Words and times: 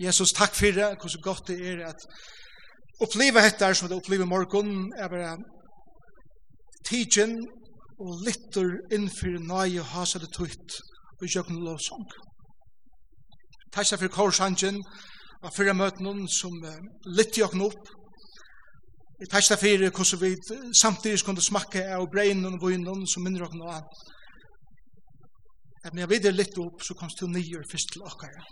Jesus, 0.00 0.32
takk 0.32 0.54
for 0.56 0.72
det, 0.72 0.96
hvor 1.00 1.08
så 1.08 1.20
godt 1.22 1.48
det 1.48 1.58
er 1.68 1.86
at 1.86 2.00
oppleve 3.04 3.42
dette 3.44 3.74
som 3.74 3.88
det 3.88 3.96
opplever 3.96 4.24
morgen, 4.24 4.92
er 4.96 5.08
bare 5.08 5.36
tidsen 6.88 7.36
og 8.00 8.22
litter 8.26 8.68
innfyr 8.96 9.38
nøye 9.52 9.80
og 9.82 9.90
hasa 9.92 10.18
det 10.22 10.32
tøyt 10.36 10.76
og 11.20 11.26
jøkken 11.34 11.60
lovsang. 11.66 12.06
Takk 13.74 13.98
for 14.00 14.14
korsangen 14.16 14.80
og 15.44 15.52
fyrre 15.56 15.74
møten 15.74 16.24
som 16.28 16.56
uh, 16.64 16.78
litt 17.18 17.38
jøkken 17.38 17.66
opp. 17.68 17.92
Jeg 19.20 19.28
takk 19.34 19.52
for 19.60 19.84
hvordan 19.84 20.22
vi 20.24 20.72
samtidig 20.80 21.20
kunne 21.24 21.44
smakke 21.44 21.84
av 21.96 22.08
breinen 22.14 22.56
og 22.56 22.64
vinen 22.64 23.04
som 23.06 23.24
minner 23.24 23.44
jøkken 23.44 23.68
av. 23.68 23.84
Men 25.92 26.02
jeg 26.02 26.10
vet 26.10 26.24
det 26.24 26.34
litt 26.36 26.58
opp, 26.60 26.80
så 26.84 26.96
kommer 26.96 27.20
du 27.20 27.28
nye 27.28 27.62
først 27.70 27.92
til 27.92 28.08
åkere 28.08 28.42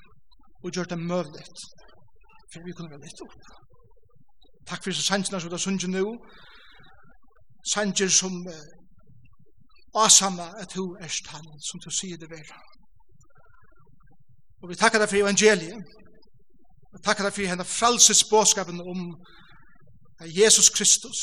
og 0.64 0.72
gjør 0.74 0.90
det 0.92 0.98
møvligt 0.98 1.58
for 2.52 2.64
vi 2.64 2.72
kunne 2.72 2.90
være 2.90 3.04
litt 3.04 3.22
opp. 3.24 3.36
Takk 4.68 4.84
for 4.84 4.92
sannsene 4.96 5.40
som 5.40 5.50
du 5.50 5.56
har 5.56 5.64
sunnet 5.64 5.90
nå, 5.92 6.04
sannsene 7.74 8.10
som 8.20 8.34
asama 10.04 10.48
at 10.62 10.74
du 10.76 10.84
er 11.04 11.12
stand 11.12 11.48
som 11.68 11.82
du 11.84 11.90
sier 11.92 12.20
det 12.20 12.30
vera. 12.32 12.58
Og 14.62 14.70
vi 14.70 14.78
takkar 14.80 15.02
deg 15.02 15.10
for 15.12 15.24
evangeliet, 15.24 15.94
Vi 16.88 17.02
takkar 17.04 17.26
deg 17.26 17.34
for 17.36 17.44
henne 17.44 17.64
frelses 17.68 18.22
båskapen 18.30 18.78
om 18.80 19.00
at 20.24 20.30
Jesus 20.32 20.70
Kristus 20.72 21.20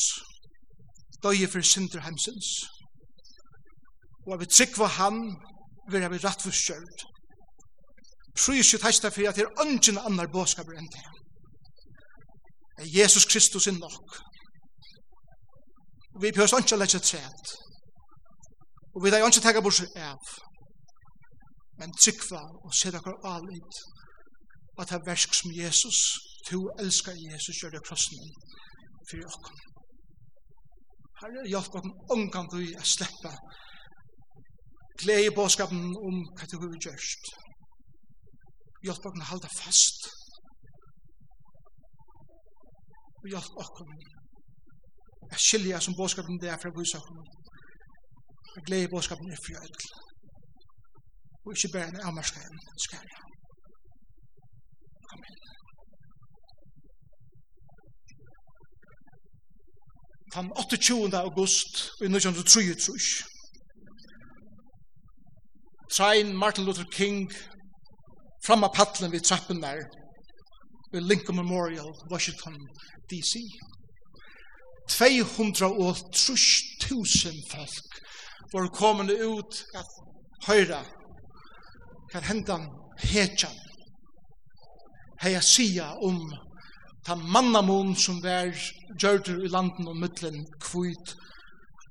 døye 1.23 1.47
for 1.49 1.61
synder 1.61 2.05
hemsens. 2.05 2.69
og 4.27 4.33
at 4.33 4.39
vi 4.39 4.45
trykker 4.45 4.77
var 4.77 4.91
han, 5.01 5.17
vi 5.89 5.97
er 5.97 6.09
vi 6.09 6.17
rett 6.17 6.41
for 6.41 6.53
skjørt, 6.53 6.99
Prøysjut 8.35 8.83
heista 8.83 9.09
fyrir 9.09 9.29
at 9.29 9.37
det 9.39 9.45
er 9.45 9.61
ungen 9.63 9.99
annar 10.07 10.31
båskapur 10.31 10.75
enn 10.75 10.89
det. 10.95 11.03
Er 12.81 12.87
Jesus 12.99 13.25
Kristus 13.25 13.67
er 13.67 13.77
nok. 13.79 14.17
Og 16.15 16.21
vi 16.23 16.31
pjøs 16.35 16.55
ikke 16.59 16.75
å 16.75 16.81
legge 16.81 16.99
træt. 16.99 17.53
Og 18.95 19.03
vi 19.03 19.11
behøver 19.11 19.27
ikke 19.27 19.39
tega 19.39 19.47
tegge 19.47 19.63
bort 19.63 19.97
av. 20.09 20.33
Men 21.79 21.95
tryggva 21.99 22.41
og 22.65 22.75
se 22.79 22.91
dere 22.91 23.15
alit 23.31 23.79
at 24.79 24.89
det 24.89 24.97
er 24.97 25.07
versk 25.07 25.33
som 25.35 25.51
Jesus, 25.55 25.99
to 26.47 26.59
elskar 26.79 27.15
Jesus, 27.15 27.59
gjør 27.61 27.75
det 27.75 27.83
krossen 27.87 28.19
fyrir 29.09 29.27
okkom. 29.31 29.59
Herre, 31.21 31.43
hjelp 31.47 31.77
okkom 31.79 31.93
ungan 32.15 32.49
du 32.51 32.59
i 32.59 32.73
å 32.75 32.83
slippe 32.83 33.31
glede 34.99 35.27
i 35.27 35.35
båskapen 35.35 35.95
om 36.07 36.21
hva 36.35 36.47
du 36.51 36.57
har 36.59 36.75
gjørst 36.87 37.31
hjelp 38.85 39.07
okkur 39.07 39.23
að 39.23 39.31
halda 39.31 39.49
fast. 39.55 40.09
Og 43.23 43.31
hjelp 43.33 43.61
okkur 43.65 43.93
að 45.31 45.41
skilja 45.47 45.81
som 45.81 45.97
bådskapen 45.97 46.41
det 46.41 46.51
er 46.53 46.61
fra 46.61 46.73
bøysakon. 46.75 47.23
Og 48.55 48.65
glede 48.67 48.91
bådskapen 48.93 49.31
er 49.31 49.41
fyrir 49.45 49.63
öll. 49.65 49.87
Og 51.45 51.53
ikke 51.53 51.73
bare 51.73 51.89
en 51.93 52.03
amarska 52.09 52.41
enn 52.41 52.61
skæra. 52.85 53.21
Amen. 55.13 55.35
Den 60.35 60.51
28. 60.59 61.17
august 61.27 61.73
i 62.01 62.07
1933 62.09 63.33
Trein 65.95 66.35
Martin 66.35 66.65
Luther 66.65 66.89
King 66.91 67.31
fram 68.45 68.63
av 68.63 68.75
paddelen 68.75 69.11
vid 69.11 69.23
trappen 69.23 69.61
der, 69.61 69.83
ved 70.91 71.01
Lincoln 71.01 71.35
Memorial, 71.35 71.93
Washington, 72.11 72.67
D.C. 73.09 73.39
230.000 74.89 77.51
folk 77.51 78.01
var 78.53 78.67
kommende 78.73 79.13
ut 79.13 79.65
at 79.75 79.87
høyra 80.47 80.85
hva 82.11 82.19
hendan 82.27 82.69
hetjan 83.01 83.55
heia 85.23 85.41
sia 85.41 85.93
om 86.05 86.33
ta 87.05 87.15
mannamon 87.15 87.95
som 87.97 88.23
vær 88.23 88.55
gjørdur 89.01 89.45
i 89.45 89.49
landen 89.51 89.87
og 89.89 89.97
middelen 89.97 90.45
kvitt 90.61 91.15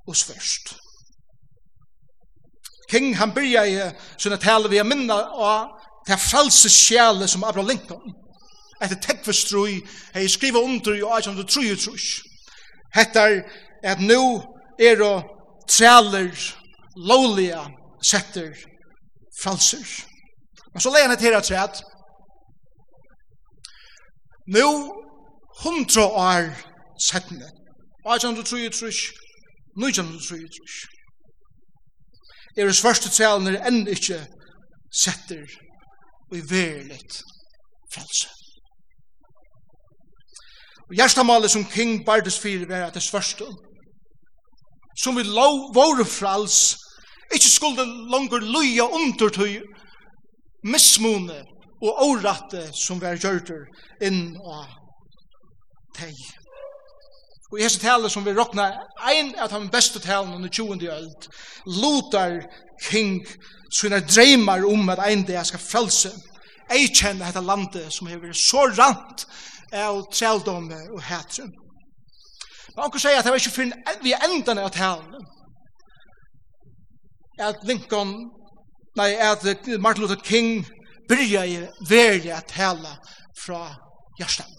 og 0.06 0.16
svørst. 0.16 0.76
King 2.90 3.16
han 3.18 3.34
byrja 3.34 3.66
i 3.66 3.92
sånne 4.20 4.38
tale 4.42 4.68
vi 4.70 4.78
har 4.78 4.88
minna 4.88 5.14
av 5.34 5.68
det 6.06 6.20
fralse 6.20 6.70
sjæle 6.70 7.28
som 7.28 7.44
Abraham 7.44 7.68
Lincoln, 7.68 8.14
etter 8.82 9.00
tekvestrui, 9.00 9.80
hei 10.14 10.28
skriva 10.28 10.58
under 10.58 10.92
i 10.92 11.00
1833. 11.00 11.98
Hettar 12.94 13.42
at 13.84 14.00
nu 14.00 14.42
er 14.80 15.02
og 15.02 15.22
træler, 15.68 16.56
lovliga 16.96 17.64
setter 18.02 18.52
fralser. 19.42 20.06
Men 20.72 20.80
så 20.80 20.90
leia 20.90 21.08
han 21.08 21.16
etter 21.16 21.38
at 21.38 21.48
træt. 21.48 21.82
Nu, 24.56 24.68
hundra 25.62 26.04
år 26.04 26.40
settene. 27.08 27.48
1833, 28.04 28.88
1933. 28.88 30.94
Er 32.56 32.66
det 32.66 32.76
svørste 32.76 33.10
trælene 33.10 33.66
enn 33.68 33.88
ikke 33.88 34.26
setter 35.02 35.46
og 36.34 36.38
i 36.38 36.50
verligt 36.50 37.22
frelse. 37.94 38.28
Og 40.88 40.94
hjertamalet 40.98 41.50
som 41.50 41.64
King 41.64 42.04
Bardes 42.06 42.38
4 42.40 42.68
var 42.68 42.86
at 42.86 42.94
det 42.94 43.02
svørste, 43.02 43.46
som 45.02 45.16
vi 45.16 45.22
lov 45.22 45.70
våre 45.74 46.04
frals, 46.04 46.76
ikke 47.34 47.50
skulle 47.50 47.86
langer 48.10 48.42
løye 48.42 48.82
undertøy, 48.98 49.62
mismone 50.64 51.38
og 51.82 52.02
årette 52.08 52.66
som 52.84 53.00
vi 53.00 53.06
har 53.06 53.20
gjørter 53.20 53.66
inn 54.02 54.36
og 54.42 54.66
teg. 55.96 56.18
Og 57.54 57.60
i 57.60 57.62
hese 57.62 57.78
tale 57.78 58.08
som 58.10 58.24
vi 58.26 58.32
råkna, 58.34 58.64
ein 59.06 59.28
av 59.38 59.52
de 59.52 59.68
beste 59.70 60.00
talene 60.02 60.34
under 60.34 60.50
20. 60.50 60.88
öld, 60.90 61.26
lutar 61.70 62.40
king 62.82 63.20
sina 63.70 64.00
dreymar 64.00 64.64
om 64.66 64.88
at 64.90 64.98
ein 64.98 65.22
dag 65.22 65.46
skal 65.46 65.62
frelse, 65.62 66.10
ei 66.66 66.88
kjenne 66.88 67.22
dette 67.22 67.44
landet 67.46 67.94
som 67.94 68.10
har 68.10 68.18
vært 68.18 68.40
så 68.40 68.64
rant 68.74 69.22
av 69.70 70.00
treldomme 70.10 70.80
og 70.96 70.98
hetrum. 71.06 71.52
Men 72.74 72.88
anker 72.88 73.04
sier 73.04 73.20
at 73.20 73.28
det 73.28 73.36
var 73.36 73.44
ikke 73.44 73.54
finn 73.54 73.74
vi 74.02 74.16
endan 74.18 74.58
av 74.58 74.74
talen, 74.74 75.22
at 77.38 77.62
Lincoln, 77.62 78.16
nei, 78.98 79.12
at 79.14 79.46
Martin 79.78 80.02
Luther 80.02 80.18
King 80.26 80.66
byrja 81.06 81.46
i 81.46 81.60
verja 81.86 82.42
tala 82.50 82.96
fra 83.46 83.62
hjertet. 84.18 84.50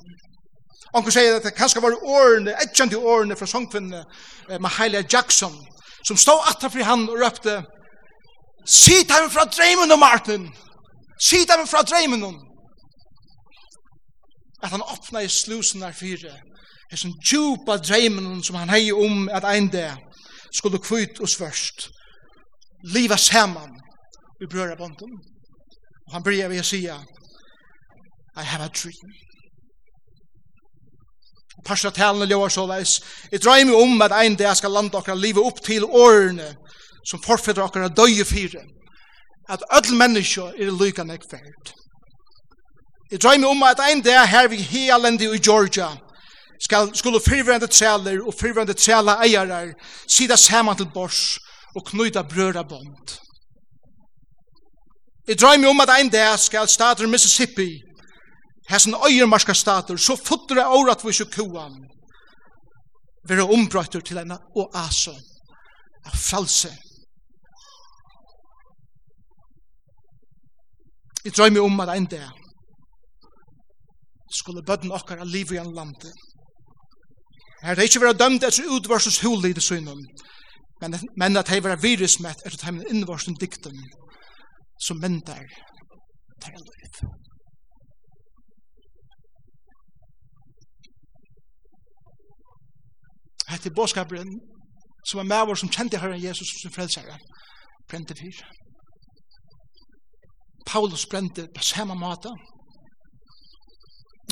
Onkur 0.95 1.11
sier 1.11 1.35
at 1.35 1.43
det 1.43 1.55
kanskje 1.57 1.81
var 1.83 1.95
årene, 2.07 2.53
etkjent 2.63 2.93
i 2.95 2.99
årene 2.99 3.35
fra 3.35 3.47
sangkvinnene, 3.49 4.05
eh, 4.49 4.59
Mahalia 4.63 5.03
Jackson, 5.13 5.55
som 6.07 6.17
stod 6.17 6.47
atter 6.49 6.71
fri 6.71 6.85
han 6.87 7.09
og 7.09 7.19
røpte, 7.19 7.63
«Sit 8.65 9.11
ham 9.11 9.29
fra 9.29 9.43
dreimen 9.45 9.91
om 9.91 9.99
Martin! 9.99 10.47
Sit 11.21 11.51
ham 11.51 11.67
fra 11.67 11.83
dreimen 11.83 12.23
om!» 12.23 12.37
At 14.63 14.69
han 14.69 14.81
åpna 14.81 15.21
i 15.21 15.27
slusen 15.27 15.81
der 15.81 15.91
fire, 15.91 16.31
er 16.91 16.97
sånn 16.97 17.17
djupa 17.19 17.77
dreimen 17.77 18.41
som 18.43 18.55
han 18.55 18.71
hei 18.71 18.87
om 18.93 19.27
at 19.29 19.45
ein 19.45 19.67
dag 19.73 19.99
skulle 20.55 20.79
kvitt 20.79 21.19
og 21.19 21.29
svørst, 21.29 21.89
liva 22.95 23.17
saman 23.17 23.75
i 24.41 24.47
brøra 24.47 24.79
bonden. 24.79 25.19
Og 26.07 26.13
han 26.13 26.23
bryr 26.23 26.47
vi 26.49 26.63
å 26.63 26.65
sia, 26.65 26.97
«I 28.37 28.43
have 28.43 28.63
a 28.63 28.71
dream.» 28.71 29.34
Parsatalen 31.65 32.29
ljóar 32.29 32.49
så 32.53 32.65
leis. 32.69 32.99
Jeg 33.31 33.41
drar 33.41 33.63
meg 33.65 33.75
om 33.75 34.01
at 34.05 34.13
ein 34.13 34.37
dag 34.37 34.55
skal 34.57 34.71
landa 34.71 34.99
okkar 35.01 35.17
livet 35.17 35.43
opp 35.43 35.61
til 35.65 35.85
årene 35.85 36.53
som 37.05 37.21
forfedrar 37.21 37.69
okkar 37.69 37.89
døye 37.89 38.25
fire. 38.25 38.61
At 39.49 39.65
öll 39.77 39.97
menneska 39.97 40.51
er 40.57 40.71
lyka 40.71 41.03
nek 41.03 41.25
ferd. 41.29 41.73
Jeg 43.11 43.21
dreier 43.21 43.41
meg 43.41 43.49
om 43.49 43.63
at 43.63 43.81
ein 43.85 44.01
dag 44.01 44.27
her 44.27 44.47
vi 44.49 44.57
healendi 44.57 45.27
i 45.29 45.41
Georgia 45.41 45.91
skal, 46.59 46.89
skulle 46.95 47.21
fyrvrende 47.21 47.67
trealer 47.67 48.21
og 48.25 48.33
fyrvrende 48.33 48.73
treala 48.73 49.19
eiarar 49.25 49.73
sida 50.07 50.35
saman 50.35 50.77
til 50.77 50.89
bors 50.93 51.37
og 51.75 51.85
knyta 51.85 52.23
brøra 52.23 52.63
bond. 52.63 53.17
Jeg 55.27 55.37
dreier 55.41 55.61
meg 55.61 55.69
om 55.69 55.81
at 55.81 55.93
ein 55.97 56.09
dag 56.09 56.39
skal 56.39 56.67
stater 56.69 57.07
Mississippi 57.07 57.84
hæsen 58.69 58.95
øyermarska 59.07 59.53
stater, 59.53 59.97
så 59.97 60.15
futtere 60.15 60.67
året 60.67 61.03
vi 61.05 61.13
og 61.23 61.31
kuan, 61.35 61.75
være 63.29 63.49
ombrøyter 63.55 63.99
til 63.99 64.17
en 64.17 64.31
oase 64.55 65.13
av 66.05 66.17
fralse. 66.29 66.71
Jeg 71.25 71.33
drømmer 71.37 71.61
om 71.61 71.79
at 71.79 71.97
en 71.97 72.05
dag 72.05 72.29
skulle 74.39 74.65
bøtten 74.67 74.91
okkar 74.91 75.23
av 75.23 75.27
liv 75.27 75.53
i 75.53 75.57
en 75.57 75.73
lande. 75.73 76.11
Her 77.63 77.75
det 77.75 77.87
ikke 77.89 78.01
være 78.03 78.19
dømt 78.19 78.43
etter 78.45 78.69
utvarsens 78.69 79.21
hul 79.25 79.45
i 79.45 79.53
det 79.57 79.63
synen, 79.63 80.01
men, 80.81 80.97
men 81.17 81.37
at 81.37 81.49
hei 81.49 81.63
være 81.63 81.81
virusmett 81.81 82.45
etter 82.45 82.67
heimen 82.67 82.85
innvarsen 82.93 83.37
dikten 83.41 83.79
som 84.85 85.01
mentar 85.01 85.41
til 86.43 86.59
liv. 86.61 87.24
Hette 93.47 93.69
bådskaperen, 93.69 94.39
som 95.05 95.17
var 95.17 95.23
med 95.23 95.47
vår 95.47 95.55
som 95.55 95.69
kjente 95.69 95.97
Herren 95.97 96.21
Jesus 96.21 96.47
som 96.61 96.71
frelsere, 96.71 97.17
brente 97.89 98.15
fyr. 98.15 98.41
Paulus 100.65 101.05
brente 101.09 101.47
på 101.55 101.63
samme 101.63 101.95
måte. 101.95 102.29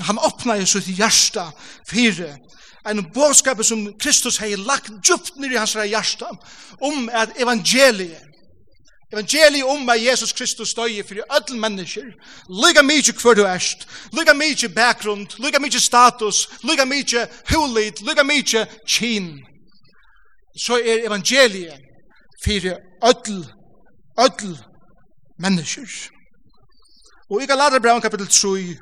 Han 0.01 0.17
åpna 0.17 0.57
jo 0.57 0.65
sitt 0.65 0.97
hjärsta 0.97 1.51
fyre, 1.91 2.37
en 2.89 3.11
bådskap 3.13 3.63
som 3.65 3.85
Kristus 3.99 4.39
har 4.39 4.57
lagt 4.57 4.91
djupt 5.07 5.35
nir 5.37 5.53
i 5.53 5.57
hans 5.57 5.75
hjärsta, 5.75 6.31
om 6.81 7.09
at 7.13 7.37
evangeliet, 7.39 8.32
Evangeliet 9.13 9.63
om 9.63 9.89
at 9.89 10.01
Jesus 10.03 10.33
Kristus 10.33 10.69
støy 10.69 11.03
for 11.07 11.15
alle 11.29 11.59
mennesker, 11.59 12.05
lyga 12.49 12.81
mykje 12.81 13.13
hver 13.13 13.33
du 13.37 13.43
erst, 13.45 13.87
lyga 14.13 14.33
mykje 14.33 14.69
bakgrunn, 14.69 15.27
lyga 15.37 15.59
mykje 15.59 15.79
status, 15.79 16.49
lyga 16.63 16.85
mykje 16.85 17.27
hulit, 17.51 18.01
lyga 18.01 18.23
mykje 18.23 18.65
kyn. 18.87 19.29
Så 20.57 20.79
er 20.81 21.05
evangeliet 21.05 21.77
for 22.43 22.73
alle, 23.01 23.45
alle 24.17 24.57
mennesker. 25.39 25.87
Og 27.29 27.43
i 27.43 27.45
Galaterbraun 27.45 28.01
kapitel 28.01 28.27
3 28.27 28.77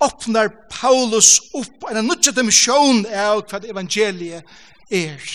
åpner 0.00 0.48
Paulus 0.70 1.40
opp 1.54 1.90
en 1.90 2.04
nødja 2.06 2.32
dimensjon 2.34 3.04
av 3.06 3.44
hva 3.46 3.60
evangeliet 3.70 4.42
er. 4.90 5.26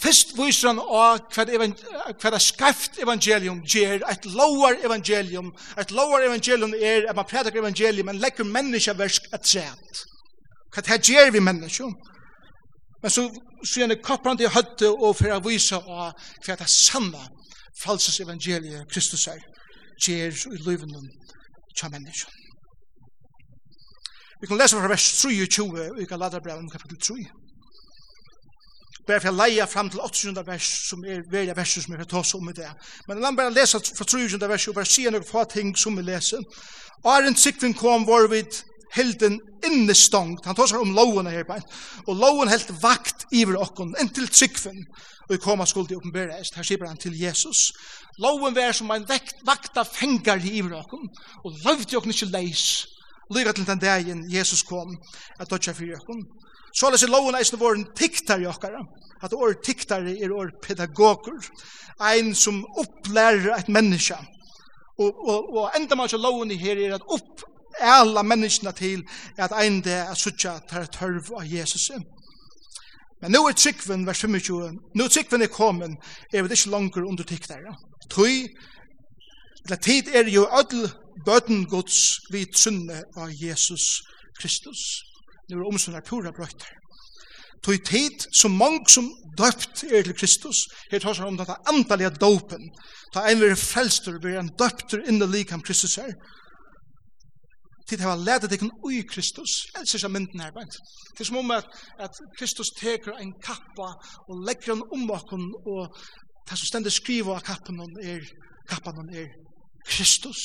Fyrst 0.00 0.32
viser 0.38 0.70
han 0.70 0.78
av 0.80 1.18
hva 1.34 1.44
det 1.44 2.30
er 2.30 2.40
skreft 2.40 2.96
evangelium 3.02 3.60
gjør, 3.68 4.00
et 4.08 4.28
lower 4.32 4.78
evangelium, 4.86 5.50
et 5.76 5.90
lower 5.92 6.24
evangelium 6.24 6.72
er 6.74 7.10
at 7.10 7.16
man 7.16 7.28
prædikar 7.28 7.60
evangelium, 7.60 8.08
men 8.08 8.22
legger 8.22 8.48
menneskeversk 8.48 9.28
et 9.34 9.46
sæt. 9.46 10.00
Hva 10.72 10.84
det 10.86 11.02
gjør 11.04 11.30
vi 11.34 11.44
mennesker? 11.44 11.92
Men 13.02 13.12
så 13.12 13.26
sier 13.64 13.88
han 13.88 14.02
koppar 14.02 14.32
han 14.32 14.40
til 14.40 14.52
høtte 14.54 14.88
og 14.88 15.16
for 15.18 15.36
å 15.36 15.42
vise 15.44 15.76
av 15.76 16.12
hva 16.46 16.56
det 16.56 16.64
er 16.64 16.72
sanna 16.72 17.26
falses 17.80 18.20
evangeliet 18.24 18.88
Kristus 18.92 19.26
er 19.28 19.40
gjør 20.00 20.54
i 20.54 20.62
livene 20.64 21.00
til 21.76 21.92
mennesker. 21.92 22.32
Vi 24.40 24.48
kan 24.48 24.56
lese 24.56 24.80
fra 24.80 24.88
vers 24.88 25.06
23 25.20 25.90
i 26.00 26.08
Galaterbrevn 26.08 26.70
kapitel 26.72 27.00
3 27.04 27.39
bare 29.06 29.20
for 29.20 29.32
å 29.32 29.38
leie 29.40 29.66
fram 29.66 29.90
til 29.90 30.02
800 30.04 30.46
vers, 30.46 30.70
som 30.88 31.04
er 31.04 31.22
veldig 31.30 31.56
vers 31.56 31.76
som 31.76 31.94
jeg 31.94 32.00
vil 32.02 32.10
ta 32.10 32.20
oss 32.20 32.34
om 32.38 32.50
i 32.50 32.56
det. 32.56 32.68
Men 33.08 33.20
la 33.20 33.30
meg 33.30 33.42
bare 33.42 33.54
lese 33.54 33.80
fra 33.80 34.06
300 34.06 34.50
vers, 34.50 34.66
og 34.68 34.76
bare 34.78 34.90
si 34.90 35.06
noen 35.08 35.26
få 35.26 35.44
ting 35.50 35.72
som 35.76 35.96
vi 35.98 36.06
leser. 36.06 36.42
Arend 37.04 37.38
Sikvin 37.40 37.74
kom 37.74 38.04
var 38.08 38.28
vid 38.30 38.60
helden 38.94 39.38
innestangt. 39.64 40.44
Han 40.46 40.58
tar 40.58 40.68
seg 40.70 40.82
om 40.82 40.92
loven 40.96 41.30
her 41.30 41.46
på 41.48 41.56
en. 41.56 41.66
Og 42.06 42.18
loven 42.18 42.50
helt 42.50 42.72
vakt 42.82 43.28
iver 43.32 43.60
okkon, 43.60 43.96
inntil 44.02 44.28
Sikvin, 44.28 44.84
Og 45.30 45.36
i 45.36 45.38
koma 45.38 45.62
skuld 45.66 45.92
i 45.92 45.94
oppenbærest, 45.94 46.56
her 46.58 46.66
sier 46.66 46.88
han 46.88 46.98
til 46.98 47.14
Jesus. 47.14 47.68
Loven 48.18 48.54
var 48.56 48.72
som 48.74 48.90
en 48.90 49.04
vekt, 49.06 49.36
vakta 49.46 49.84
fengar 49.86 50.42
iver 50.42 50.74
okkon, 50.80 51.06
og 51.44 51.60
løvde 51.62 51.96
okkon 52.00 52.10
ikke 52.10 52.32
leis. 52.32 52.64
Lyga 53.30 53.52
til 53.54 53.66
den 53.68 53.78
dagen 53.78 54.24
Jesus 54.26 54.64
kom, 54.66 54.96
at 55.38 55.50
dødja 55.50 55.76
fyrir 55.78 56.00
okkon. 56.00 56.24
Så 56.74 56.86
er 56.86 56.96
det 56.96 57.10
loven 57.10 57.34
eisen 57.38 57.60
vår 57.60 57.78
en 57.78 57.86
tiktar 57.96 58.42
i 58.42 58.46
okkara. 58.46 58.82
At 59.22 59.34
år 59.34 59.58
tiktar 59.64 60.06
er 60.06 60.32
år 60.32 60.52
pedagoger. 60.62 61.40
Ein 62.00 62.34
som 62.34 62.62
opplærer 62.78 63.56
et 63.58 63.68
menneske. 63.68 64.16
Og, 65.00 65.28
og, 65.28 65.56
og 65.56 65.76
enda 65.76 65.96
man 65.96 66.08
ikke 66.08 66.20
loven 66.20 66.50
her 66.50 66.78
er 66.78 66.94
at 66.94 67.06
opp 67.08 67.44
alla 67.80 68.22
menneskene 68.22 68.72
til 68.76 69.04
at 69.38 69.52
ein 69.56 69.80
det 69.84 69.92
er 69.92 70.14
suttja 70.18 70.58
tar 70.68 70.88
tørv 70.92 71.32
av 71.38 71.46
Jesus. 71.46 71.90
Men 73.20 73.32
nu 73.32 73.44
er 73.46 73.52
tryggven, 73.52 74.06
vers 74.06 74.20
25, 74.20 74.78
nu 74.94 75.08
tryggven 75.08 75.42
er 75.42 75.52
kommet, 75.52 75.96
er 76.32 76.42
vi 76.42 76.52
ikke 76.56 76.70
langer 76.70 77.04
under 77.04 77.24
tiktar. 77.24 77.64
Tøy, 78.10 78.48
eller 79.64 79.76
tid 79.76 80.08
er 80.14 80.28
jo 80.28 80.46
ødel 80.60 80.88
bøten 81.24 81.66
gods 81.68 82.20
vid 82.32 82.56
sunne 82.56 83.02
av 83.16 83.28
Jesus 83.32 84.00
Kristus. 84.40 85.02
Nu 85.50 85.60
er 85.60 85.70
omsorg 85.72 86.04
pura 86.06 86.32
brøyter. 86.36 86.70
Tog 87.64 87.82
tid 87.84 88.24
som 88.32 88.54
mong 88.56 88.86
som 88.88 89.10
døpt 89.36 89.82
er 89.84 90.06
til 90.06 90.16
Kristus, 90.16 90.62
her 90.90 91.02
tar 91.02 91.16
seg 91.16 91.28
om 91.28 91.36
dette 91.36 91.58
andalige 91.68 92.14
dopen, 92.22 92.70
ta 93.12 93.26
en 93.28 93.42
vire 93.42 93.58
frelster, 93.58 94.16
blir 94.22 94.38
en 94.40 94.48
døpter 94.56 95.02
innen 95.04 95.28
likam 95.28 95.60
Kristus 95.66 95.98
her, 96.00 96.14
tid 97.90 98.00
hava 98.04 98.16
leta 98.16 98.48
tekken 98.48 98.70
ui 98.86 99.02
Kristus, 99.12 99.66
ellers 99.74 100.04
er 100.06 100.12
mynden 100.14 100.40
her 100.44 100.54
bænt. 100.54 100.76
Det 101.12 101.24
er 101.24 101.28
som 101.28 101.40
om 101.42 101.52
at, 101.56 101.68
at 101.98 102.20
Kristus 102.38 102.70
teker 102.78 103.18
en 103.18 103.32
kappa 103.44 103.92
og 104.28 104.44
legger 104.46 104.74
han 104.74 104.84
om 104.94 105.10
okken, 105.18 105.46
og 105.66 105.90
det 106.48 106.58
som 106.58 106.70
stendig 106.70 106.94
skriva 106.94 107.36
av 107.36 107.44
kappen 107.46 107.82
er, 108.02 108.22
kappen 108.70 109.10
er 109.14 109.28
Kristus. 109.88 110.42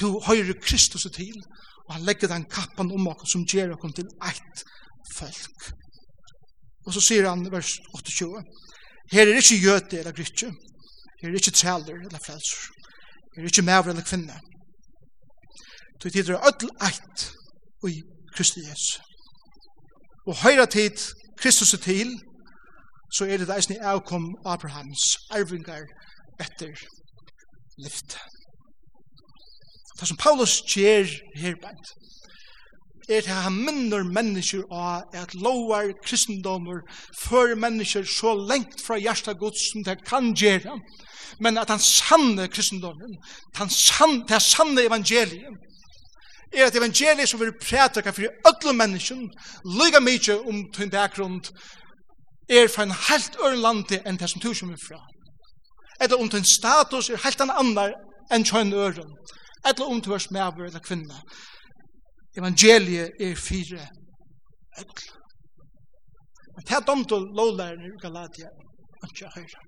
Du 0.00 0.20
høyre 0.28 0.54
Kristus 0.60 1.08
til, 1.16 1.40
og 1.86 1.94
han 1.94 2.06
legger 2.08 2.28
den 2.28 2.44
kappan 2.50 2.92
om 2.92 3.08
oss 3.12 3.32
som 3.32 3.44
gjør 3.46 3.74
oss 3.76 3.94
til 3.98 4.08
eit 4.28 4.64
folk. 5.14 5.68
Og 6.86 6.94
så 6.94 7.02
sier 7.02 7.28
han 7.28 7.46
i 7.46 7.52
vers 7.52 7.72
28, 7.94 8.42
her 9.12 9.26
er 9.26 9.40
ikke 9.40 9.62
jøte 9.62 9.98
eller 10.00 10.14
grytje, 10.14 10.50
her 11.20 11.30
er 11.30 11.38
ikke 11.40 11.54
træler 11.54 12.02
eller 12.06 12.22
frelser, 12.26 12.68
her 13.34 13.42
er 13.42 13.50
ikke 13.50 13.66
maver 13.66 13.90
eller 13.94 14.06
kvinne. 14.06 14.38
Så 16.02 16.10
tid 16.10 16.28
er 16.28 16.46
ødel 16.48 16.70
eit 16.86 17.20
i 17.88 18.02
Kristi 18.36 18.60
Jesus. 18.60 19.00
Og 20.26 20.36
høyre 20.42 20.66
tid 20.66 20.98
Kristus 21.38 21.74
er 21.74 21.78
til, 21.78 22.10
så 23.14 23.24
er 23.24 23.36
det 23.38 23.56
eisen 23.56 23.74
i 23.74 23.82
avkom 23.92 24.34
Abrahams 24.44 25.02
arvingar 25.30 25.84
etter 26.40 26.74
lyftet. 27.84 28.18
Det 30.00 30.08
som 30.08 30.16
Paulus 30.16 30.62
kjer 30.68 31.08
her 31.36 31.54
bænt, 31.62 31.92
er 33.08 33.22
at 33.22 33.26
han 33.26 33.52
minner 33.64 34.02
mennesker 34.04 34.64
av 34.72 35.02
at 35.14 35.34
lovar 35.34 35.92
kristendommer 36.04 36.82
for 37.22 37.54
mennesker 37.54 38.04
så 38.04 38.34
lengt 38.34 38.82
fra 38.86 38.98
hjertet 38.98 39.38
gods 39.38 39.70
som 39.70 39.84
det 39.86 40.02
kan 40.08 40.32
gjøre, 40.34 40.74
men 41.40 41.58
at 41.58 41.70
han 41.70 41.82
sanne 41.82 42.48
kristendommen, 42.48 43.14
han 43.54 43.70
sanne, 43.70 44.24
det 44.28 44.42
sanne 44.42 44.84
evangeliet, 44.88 45.54
er 46.52 46.66
at 46.66 46.76
evangeliet 46.76 47.28
som 47.28 47.40
vil 47.40 47.54
prætaka 47.62 48.10
for 48.10 48.26
alle 48.48 48.76
mennesken, 48.76 49.30
lyga 49.64 50.00
mykje 50.00 50.38
om 50.48 50.64
din 50.76 50.90
bakgrund, 50.90 51.44
er 52.48 52.68
fra 52.68 52.82
en 52.82 52.94
helt 53.08 53.36
øren 53.44 53.62
lande 53.62 54.00
enn 54.06 54.18
det 54.18 54.30
som 54.30 54.40
du 54.40 54.52
kommer 54.54 54.78
fra. 54.88 55.00
Eller 56.00 56.16
om 56.16 56.28
din 56.28 56.44
status 56.44 57.10
er 57.10 57.22
helt 57.24 57.40
en 57.40 57.50
annar 57.50 57.94
enn 58.32 58.44
kjønn 58.46 58.74
øren 58.74 59.10
eller 59.68 59.86
om 59.86 60.00
du 60.00 60.12
er 60.12 60.18
smæver 60.18 60.64
eller 60.66 60.80
kvinne. 60.88 61.18
Evangeliet 62.38 63.10
er 63.20 63.34
fire 63.48 63.82
ødel. 64.80 65.06
Men 66.54 66.64
det 66.66 66.74
er 66.76 66.80
domtøl 66.88 67.24
lovlærerne 67.38 67.86
i 67.86 68.00
Galatia, 68.04 68.48
ikke 69.04 69.24
jeg 69.24 69.30
høyre. 69.34 69.60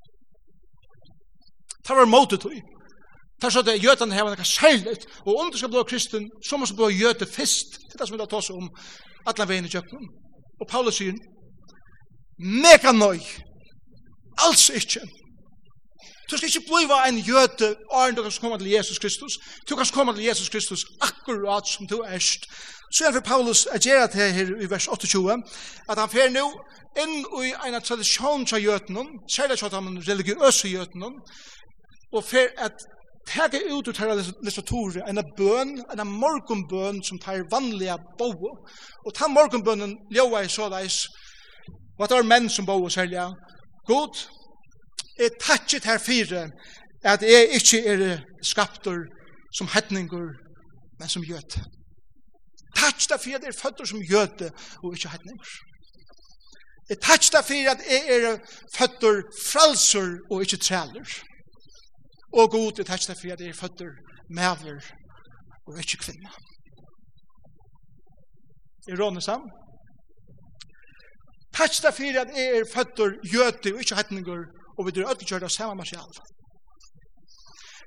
Det 1.87 1.97
var 1.97 2.05
måte 2.17 2.37
tog. 2.37 2.53
Det 3.39 3.45
er 3.47 3.51
så 3.51 3.61
at 3.61 3.85
jøtene 3.85 4.15
har 4.15 4.25
var 4.25 4.37
noe 4.37 4.45
særligt, 4.45 5.05
og 5.27 5.37
om 5.41 5.51
du 5.53 5.59
skal 5.59 5.71
bli 5.71 5.83
kristen, 5.89 6.25
så 6.47 6.57
må 6.57 6.67
du 6.67 6.75
bli 6.77 7.03
jøte 7.03 7.27
fest, 7.27 7.79
Det 7.87 7.95
er 7.95 7.99
det 7.99 8.09
som 8.09 8.17
vi 8.17 8.23
da 8.23 8.27
tar 8.27 8.43
seg 8.43 8.57
om 8.57 8.69
alle 9.29 9.49
veien 9.49 9.69
i 9.69 9.71
kjøkken. 9.75 10.09
Og 10.61 10.67
Paulus 10.73 10.99
sier, 10.99 11.15
mega 12.39 12.93
nøy, 12.93 13.21
alls 14.45 14.69
ikke, 14.81 15.05
Du 16.31 16.37
skal 16.37 16.49
ikke 16.49 16.69
blive 16.69 17.09
en 17.09 17.19
jøte 17.19 17.77
åren 17.91 18.15
du 18.15 18.23
kan 18.23 18.33
komme 18.41 18.59
til 18.59 18.71
Jesus 18.71 18.99
Kristus. 18.99 19.33
Du 19.69 19.77
kan 19.77 19.87
komme 19.93 20.15
til 20.15 20.25
Jesus 20.25 20.49
Kristus 20.49 20.85
akkurat 21.01 21.69
som 21.69 21.87
du 21.87 22.03
erst. 22.03 22.47
Så 22.93 23.07
er 23.07 23.11
det 23.11 23.25
Paulus 23.25 23.67
er 23.73 23.79
gjeret 23.79 24.15
her, 24.15 24.29
her 24.29 24.47
i 24.61 24.71
vers 24.71 24.89
28, 24.89 25.43
at 25.89 25.99
han 25.99 26.09
fer 26.09 26.29
nu 26.31 26.47
inn 27.03 27.25
i 27.45 27.53
en 27.69 27.83
tradisjon 27.83 28.47
til 28.47 28.65
jødenom, 28.65 29.09
særlig 29.31 29.59
til 29.59 29.71
de 29.71 30.13
religiøse 30.13 30.69
jødenom, 30.69 31.15
og 32.13 32.25
fer 32.25 32.49
at 32.59 32.73
tega 33.27 33.59
ut 33.73 33.89
ut 33.89 33.99
her 33.99 34.15
litteraturen 34.45 35.03
en 35.09 35.25
bøn, 35.37 35.85
en 35.93 36.07
morgenbøn 36.23 37.03
som 37.05 37.19
tar 37.19 37.45
vanlige 37.51 37.99
bo, 38.19 38.33
Og 39.07 39.15
ta 39.15 39.29
morgenbønnen 39.29 39.97
ljóa 40.11 40.41
i 40.45 40.49
såleis, 40.49 41.07
og 41.99 42.05
at 42.05 42.11
det 42.11 42.19
er 42.19 42.23
menn 42.23 42.49
som 42.49 42.67
boa 42.67 42.91
særlig, 42.91 43.21
God, 43.87 44.17
er 45.19 45.39
tatchet 45.41 45.85
her 45.85 45.99
fire 45.99 46.51
at 47.05 47.23
jeg 47.23 47.49
ikke 47.59 47.87
er 47.87 48.19
skaptor 48.43 48.99
som 49.57 49.69
hetninger, 49.75 50.29
men 50.99 51.09
som 51.09 51.23
gjøt. 51.23 51.59
Takk 52.77 53.01
da 53.11 53.17
fyrir 53.17 53.39
at 53.39 53.47
jeg 53.47 53.55
er 53.55 53.63
født 53.63 53.89
som 53.89 54.03
gjøte 54.03 54.51
og 54.83 54.95
ikke 54.95 55.13
hetninger. 55.15 55.55
Jeg 56.91 57.01
takk 57.05 57.31
da 57.33 57.41
fyrir 57.45 57.71
at 57.71 57.83
jeg 57.91 58.03
er 58.17 58.37
født 58.77 59.07
fralser 59.47 60.19
og 60.31 60.43
ikke 60.45 60.57
træler. 60.57 61.09
Og 62.33 62.51
god, 62.51 62.73
jeg 62.79 62.87
takk 62.87 63.07
da 63.09 63.17
fyrir 63.21 63.33
at 63.33 63.41
jeg 63.41 63.55
er 63.55 63.61
født 63.63 63.83
maver 64.31 64.85
og 65.67 65.79
ikke 65.79 66.03
kvinner. 66.05 66.35
Er 68.89 69.01
råner 69.01 69.21
sammen. 69.21 69.51
Takk 71.57 71.83
da 71.83 71.91
fyrir 71.91 72.21
at 72.21 72.37
jeg 72.37 72.59
er 72.59 72.71
født 72.75 73.01
jøte 73.35 73.75
og 73.75 73.81
ikke 73.81 73.97
hetninger, 74.01 74.45
og 74.79 74.87
vi 74.87 74.95
drar 74.95 75.11
ødelig 75.11 75.29
kjørt 75.29 75.47
av 75.49 75.53
samme 75.55 75.75
material. 75.81 76.13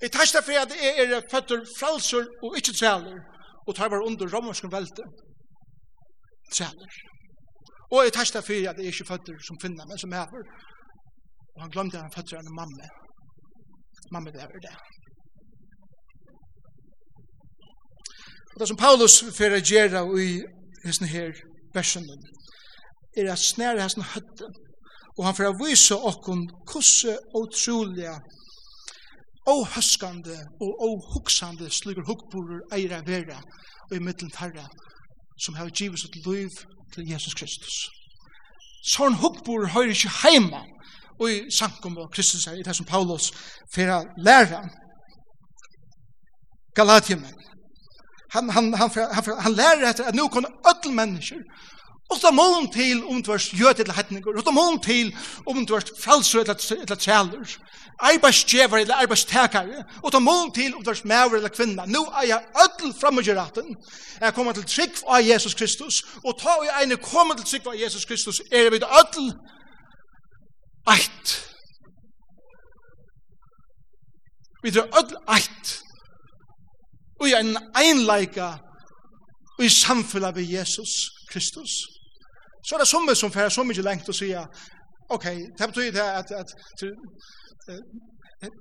Jeg 0.02 0.12
tar 0.12 0.26
ikke 0.26 0.46
for 0.48 0.64
at 0.64 0.72
jeg 0.84 1.12
er 1.16 1.28
føtter 1.34 1.60
fralser 1.80 2.26
og 2.44 2.58
ikke 2.58 2.74
træler, 2.80 3.18
og 3.68 3.76
tar 3.76 3.90
var 3.94 4.06
under 4.08 4.26
romersk 4.36 4.64
velte. 4.76 5.04
Træler. 6.56 6.92
Og 7.92 8.04
jeg 8.04 8.14
tar 8.14 8.26
ikke 8.26 8.40
at 8.40 8.50
jeg 8.50 8.86
er 8.86 8.92
ikke 8.92 9.10
føtter 9.12 9.38
som 9.48 9.60
finna, 9.62 9.86
men 9.86 9.98
som 9.98 10.12
hever. 10.12 10.44
Og 11.56 11.62
han 11.64 11.72
glemte 11.76 11.98
at 11.98 12.04
han 12.04 12.16
føtter 12.16 12.40
en 12.40 12.56
mamma. 12.60 12.88
Mamma 14.12 14.32
det 14.32 14.42
er 14.42 14.48
det. 14.68 14.76
Og 18.54 18.60
det 18.60 18.68
som 18.68 18.78
Paulus 18.78 19.16
fyrir 19.38 19.60
å 19.60 19.68
gjøre 19.72 20.02
i 20.24 20.30
hessen 20.86 21.08
her 21.08 21.32
versen, 21.76 22.08
er 23.18 23.32
at 23.32 23.40
snære 23.40 23.84
hessen 23.84 24.08
høtten, 24.14 24.58
og 25.18 25.25
han 25.25 25.36
får 25.36 25.58
vise 25.60 25.96
okkon 25.96 26.46
kusse 26.68 27.18
utroliga 27.36 28.15
ohøskande 29.50 30.38
og 30.62 30.84
ohuksande 30.88 31.70
slugur 31.70 32.06
hukkborer 32.08 32.62
eira 32.77 33.01
vera 33.06 33.39
og 33.89 33.96
i 33.96 34.00
middelen 34.00 34.32
tarra 34.32 34.68
som 35.46 35.56
har 35.56 35.70
givet 35.70 36.00
sitt 36.00 36.15
liv 36.25 36.50
til 36.94 37.10
Jesus 37.10 37.34
Kristus. 37.34 37.89
Sånn 38.94 39.18
hukkborer 39.18 39.74
høyre 39.74 39.96
ikke 39.96 40.13
heima 40.22 40.62
og 41.20 41.27
i 41.30 41.41
sankum 41.53 41.98
og 42.01 42.12
Kristus 42.13 42.48
er 42.48 42.60
i 42.60 42.65
det 42.65 42.75
som 42.75 42.86
Paulus 42.86 43.32
fyrir 43.74 44.08
læra 44.18 44.63
Galatiamen. 46.75 47.34
Han, 48.32 48.50
han, 48.50 48.74
han, 48.74 48.89
han, 48.89 49.13
han, 49.13 49.39
han 49.39 49.53
lærer 49.53 49.89
etter 49.89 50.08
at 50.08 50.15
nu 50.15 50.27
kan 50.32 50.46
öll 50.46 50.94
mennesker 50.96 51.41
Og 52.12 52.18
så 52.20 52.32
må 52.32 52.44
hun 52.56 52.72
til 52.72 53.03
om 53.06 53.24
du 53.24 53.32
er 53.32 53.44
gjøt 53.58 53.75
til 53.75 53.91
hetninger, 53.91 54.38
og 54.38 54.44
så 54.44 54.51
må 54.51 54.63
hun 54.70 54.80
til 54.84 55.13
om 55.48 55.65
du 55.65 55.74
er 55.74 55.86
frelser 56.03 56.39
eller 56.39 56.96
træler, 56.96 57.58
arbeidsgjever 58.00 58.77
eller 58.77 58.96
arbeidstekere, 58.96 59.84
og 60.03 60.12
så 60.12 60.20
må 60.20 60.32
hun 60.41 60.51
til 60.53 60.75
om 60.75 60.84
du 60.84 60.89
er 60.89 61.01
maver 61.06 61.36
eller 61.36 61.50
kvinna. 61.50 61.86
Nå 61.86 62.01
er 62.20 62.25
jeg 62.27 62.44
ødel 62.63 62.94
fremme 63.01 63.22
i 63.22 63.34
retten. 63.38 63.75
Jeg 64.22 64.34
kommer 64.34 64.53
til 64.53 64.65
trygg 64.65 65.00
av 65.08 65.22
Jesus 65.27 65.53
Kristus, 65.53 66.01
og 66.25 66.36
ta 66.39 66.58
og 66.60 66.65
jeg 66.68 67.00
kommer 67.01 67.36
til 67.36 67.46
trygg 67.46 67.68
av 67.68 67.80
Jesus 67.80 68.06
Kristus, 68.06 68.41
er 68.51 68.65
jeg 68.65 68.72
vidt 68.72 68.89
ødel 69.01 69.32
eit. 70.96 71.38
Vi 74.63 74.70
er 74.70 75.00
ødel 75.00 75.18
eit. 75.38 75.80
Og 77.22 77.30
jeg 77.30 77.38
er 77.39 77.46
en 77.46 77.58
einleika 77.77 78.51
i 79.62 79.70
samfunnet 79.70 80.36
ved 80.36 80.44
Jesus 80.44 80.91
Kristus. 81.32 82.00
Så 82.63 82.75
er 82.75 82.80
det 82.84 82.88
som 82.88 83.10
som 83.15 83.32
fer 83.34 83.50
så 83.50 83.63
mye 83.65 83.84
lengt 83.86 84.10
å 84.10 84.13
sier, 84.15 84.48
ok, 85.10 85.27
det 85.58 85.68
betyr 85.72 85.91
det 85.96 86.08
at, 86.22 86.32
at, 86.32 86.53
at 87.68 87.74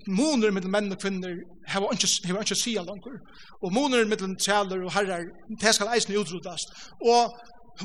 moner 0.09 0.52
mellom 0.52 0.73
menn 0.75 0.92
og 0.92 1.00
kvinner 1.00 1.37
har 1.73 1.87
ikke, 1.95 2.11
har 2.28 2.42
ikke 2.45 2.59
sida 2.59 2.83
langer. 2.85 3.16
Og 3.62 3.73
moner 3.73 4.09
mellom 4.09 4.37
tjaler 4.37 4.85
og 4.85 4.92
herrar, 4.97 5.25
det 5.62 5.75
skal 5.76 5.92
eisen 5.95 6.16
utrotast. 6.21 6.75
Og 7.00 7.37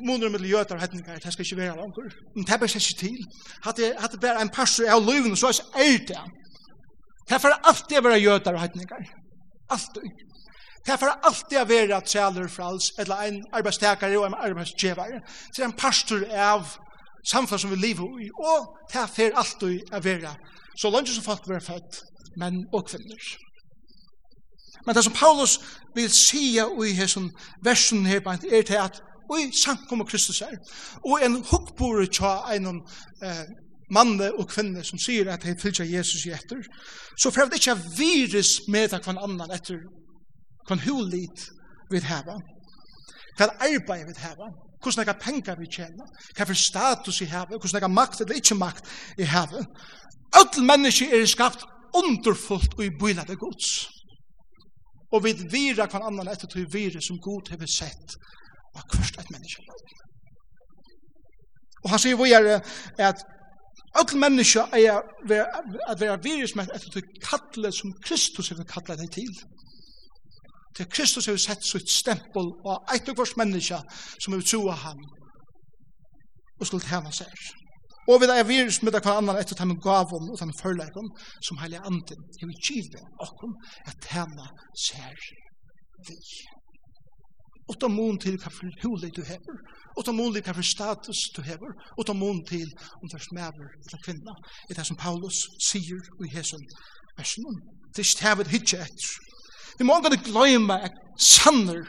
moner 0.04 0.32
mellom 0.32 0.50
jøter 0.50 0.76
og 0.76 0.84
hedningar, 0.84 1.22
det 1.24 1.34
skal 1.34 1.46
ikke 1.46 1.62
være 1.62 1.78
langer. 1.80 2.18
Men 2.36 2.48
det 2.48 2.60
bærer 2.60 2.80
ikke 2.82 3.00
til. 3.00 3.20
at 3.68 3.78
det, 3.78 3.94
det 4.12 4.22
bare 4.22 4.42
en 4.42 4.56
passer 4.60 4.92
av 4.92 5.04
løyven 5.04 5.38
så 5.40 5.54
er 5.76 6.00
det. 6.12 6.24
Det 7.26 7.38
er 7.38 7.42
for 7.42 7.56
alltid 7.72 8.00
å 8.00 8.06
være 8.06 8.22
jøter 8.22 8.58
og 8.58 8.62
hedningar. 8.62 9.08
Alltid. 9.72 10.12
Her 10.88 10.98
får 11.02 11.16
alltid 11.28 11.60
å 11.60 11.68
være 11.70 12.02
trealer 12.06 12.50
for 12.52 12.68
alls, 12.70 12.92
eller 13.02 13.24
en 13.26 13.40
arbeidstakare 13.58 14.20
og 14.20 14.28
en 14.28 14.38
arbeidsgjevare. 14.38 15.22
Det 15.56 15.64
er 15.64 15.70
en 15.70 15.80
pastor 15.80 16.26
av 16.30 16.76
samfunnet 17.26 17.62
som 17.62 17.74
vi 17.74 17.80
lever 17.82 18.20
i, 18.26 18.30
og 18.38 18.94
her 18.94 19.10
får 19.10 19.40
alltid 19.42 19.96
å 19.96 20.04
være. 20.06 20.36
Så 20.78 20.92
langt 20.94 21.10
som 21.10 21.26
folk 21.26 21.48
blir 21.48 21.64
født, 21.64 22.04
menn 22.38 22.62
og 22.74 22.86
kvinner. 22.92 23.34
Men 24.86 24.96
det 24.96 25.04
som 25.04 25.14
Paulus 25.14 25.58
vil 25.96 26.10
si 26.14 26.60
i 26.60 26.94
hessen 26.94 27.32
versen 27.66 28.06
her, 28.06 28.22
er 28.52 28.62
til 28.62 28.82
at 28.82 29.02
i 29.26 29.50
og 29.92 30.08
Kristus 30.08 30.42
er, 30.42 30.58
og 31.06 31.24
en 31.26 31.40
hukkbore 31.50 32.06
tja 32.06 32.44
en 32.54 32.68
eh, 33.26 33.46
manne 33.90 34.32
og 34.38 34.50
kvinne 34.50 34.84
som 34.86 35.00
sier 35.02 35.32
at 35.34 35.42
de 35.42 35.56
fylgjer 35.62 35.98
Jesus 35.98 36.26
i 36.26 36.34
etter, 36.36 36.62
så 37.18 37.32
prøvde 37.32 37.58
ikke 37.58 37.78
virus 37.98 38.60
med 38.68 38.94
hver 38.94 39.18
annan 39.18 39.50
etter 39.56 39.82
Hvem 40.68 40.80
hulit 40.88 41.50
vi 41.92 42.02
hava? 42.02 42.40
Hva 43.38 43.50
arbeid 43.68 44.08
vi 44.08 44.16
hava? 44.22 44.50
Hvordan 44.82 45.04
ega 45.04 45.16
pengar 45.18 45.60
vi 45.60 45.68
tjena? 45.70 46.06
Hva 46.36 46.46
for 46.46 46.58
status 46.58 47.22
vi 47.22 47.30
hava? 47.30 47.58
Hvordan 47.58 47.82
ega 47.82 47.92
makt 47.92 48.22
eller 48.22 48.40
ikkje 48.40 48.58
makt 48.60 48.90
vi 49.18 49.28
hava? 49.30 49.64
Öll 50.36 50.66
menneske 50.66 51.08
er 51.14 51.26
skapt 51.30 51.66
underfullt 51.96 52.78
og 52.78 52.84
i 52.86 52.94
bylade 53.00 53.38
gods. 53.40 53.88
Og 55.14 55.24
vi 55.24 55.36
vira 55.52 55.88
kvann 55.88 56.08
annan 56.10 56.32
etter 56.32 56.50
til 56.52 56.68
vira 56.72 57.02
som 57.02 57.22
god 57.24 57.54
hever 57.54 57.70
sett 57.70 58.18
av 58.76 58.84
kvart 58.92 59.22
et 59.22 59.32
menneske. 59.32 59.64
Og 61.86 61.92
han 61.94 62.02
sier 62.02 62.20
vågjere 62.20 62.60
at 62.98 63.26
Öll 63.96 64.18
menneske 64.20 64.60
er 64.76 64.98
at 65.88 66.02
være 66.02 66.18
virusmenn 66.24 66.72
etter 66.76 66.92
til 66.92 67.06
kattle 67.24 67.70
som 67.72 67.94
Kristus 68.04 68.52
er 68.52 68.60
kallar 68.68 69.00
deg 69.00 69.14
til 69.14 69.30
til 70.78 70.90
Kristus 70.92 71.26
har 71.30 71.38
sett 71.40 71.64
sitt 71.66 71.92
stempel 71.92 72.50
og 72.68 72.92
eit 72.94 73.10
og 73.10 73.20
vårt 73.22 73.38
menneske 73.40 73.80
som 74.20 74.34
har 74.34 74.44
tro 74.44 74.66
av 74.72 74.82
ham 74.88 75.06
og 76.60 76.68
skulle 76.68 76.88
tjene 76.88 77.12
seg. 77.16 77.32
Og 78.12 78.22
vi 78.22 78.28
er 78.30 78.48
virus 78.48 78.82
med 78.84 78.94
hver 78.94 79.18
annan 79.18 79.40
etter 79.42 79.58
dem 79.58 79.74
gavom 79.82 80.28
og 80.32 80.40
dem 80.40 80.52
førleikom 80.62 81.08
som 81.48 81.58
heilig 81.62 81.80
anden 81.82 82.28
er 82.42 82.50
vi 82.52 82.60
kjive 82.68 83.02
okkom 83.26 83.56
at 83.90 83.98
tjene 84.10 84.46
seg 84.88 85.24
vi. 86.08 86.20
Og 87.66 87.80
ta 87.82 87.90
mån 87.90 88.20
til 88.22 88.38
hva 88.38 88.52
for 88.54 88.70
hulig 88.84 89.10
du 89.16 89.24
hever, 89.26 89.58
og 89.98 90.06
ta 90.06 90.14
mån 90.14 90.36
til 90.36 90.44
hva 90.46 90.54
for 90.54 90.68
status 90.70 91.22
du 91.36 91.42
hever, 91.42 91.72
og 91.98 92.06
ta 92.06 92.14
mån 92.14 92.44
til 92.46 92.68
om 93.02 93.10
det 93.10 93.18
er 93.18 93.26
smaver 93.26 93.72
eller 93.74 94.04
kvinna, 94.06 94.36
i 94.70 94.78
det 94.78 94.86
som 94.86 95.00
Paulus 95.02 95.40
sier 95.72 96.04
i 96.22 96.30
hesen 96.36 96.62
versen. 97.18 97.48
Det 97.90 98.04
er 98.04 98.10
ikke 98.12 98.28
hevet 98.28 98.54
hitje 98.54 98.84
etter, 98.86 99.10
Vi 99.78 99.86
må 99.88 99.98
ikke 100.00 100.32
glemme 100.32 100.78
at 100.88 100.96
sanner 101.20 101.84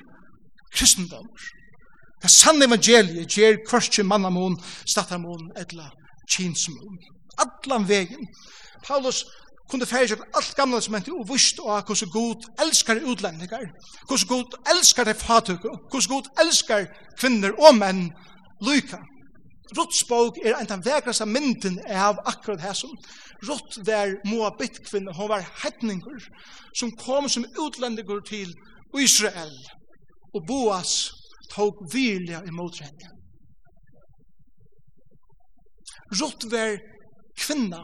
kristendommer. 0.75 1.51
Det 2.23 2.31
sanne 2.33 2.67
evangeliet 2.67 3.29
gjør 3.31 3.61
kvarske 3.69 4.03
mannamon, 4.03 4.57
stattamon, 4.89 5.51
etla 5.61 5.91
kinsmon. 6.33 6.99
Allan 7.39 7.89
vegin. 7.89 8.29
Paulus 8.87 9.25
kunde 9.71 9.87
fære 9.87 10.09
seg 10.13 10.23
alt 10.39 10.55
gamla 10.57 10.81
som 10.83 10.95
hendte 10.95 11.13
og 11.15 11.29
vust 11.29 11.59
og 11.63 11.75
hvordan 11.89 12.13
god 12.13 12.47
elskar 12.65 13.03
utlendingar, 13.03 13.67
hvordan 14.07 14.29
god 14.31 14.57
elskar 14.73 15.09
det 15.09 15.17
fatøkker, 15.21 15.77
hvordan 15.91 16.13
god 16.15 16.31
elskar 16.45 16.87
kvinner 17.19 17.55
og 17.59 17.77
menn 17.79 18.09
lyka. 18.63 19.01
Rutsbók 19.75 20.37
er 20.47 20.55
en 20.55 20.69
den 20.71 20.85
vekrasta 20.85 21.27
mynden 21.27 21.79
av 21.91 22.21
akkurat 22.31 22.61
hæsum. 22.61 22.95
Rutt 23.49 23.73
var 23.87 24.15
Moabit 24.25 24.79
kvinna, 24.87 25.13
hon 25.13 25.29
var 25.29 25.43
hetningur, 25.63 26.23
som 26.79 26.91
kom 26.91 27.29
som 27.29 27.45
utlendigur 27.67 28.21
til 28.21 28.55
Israel, 28.99 29.57
og 30.35 30.47
Boas 30.47 31.11
tok 31.55 31.83
vilja 31.93 32.43
imot 32.47 32.79
henne. 32.81 33.11
Rutt 36.21 36.47
var 36.53 36.79
kvinna, 37.43 37.83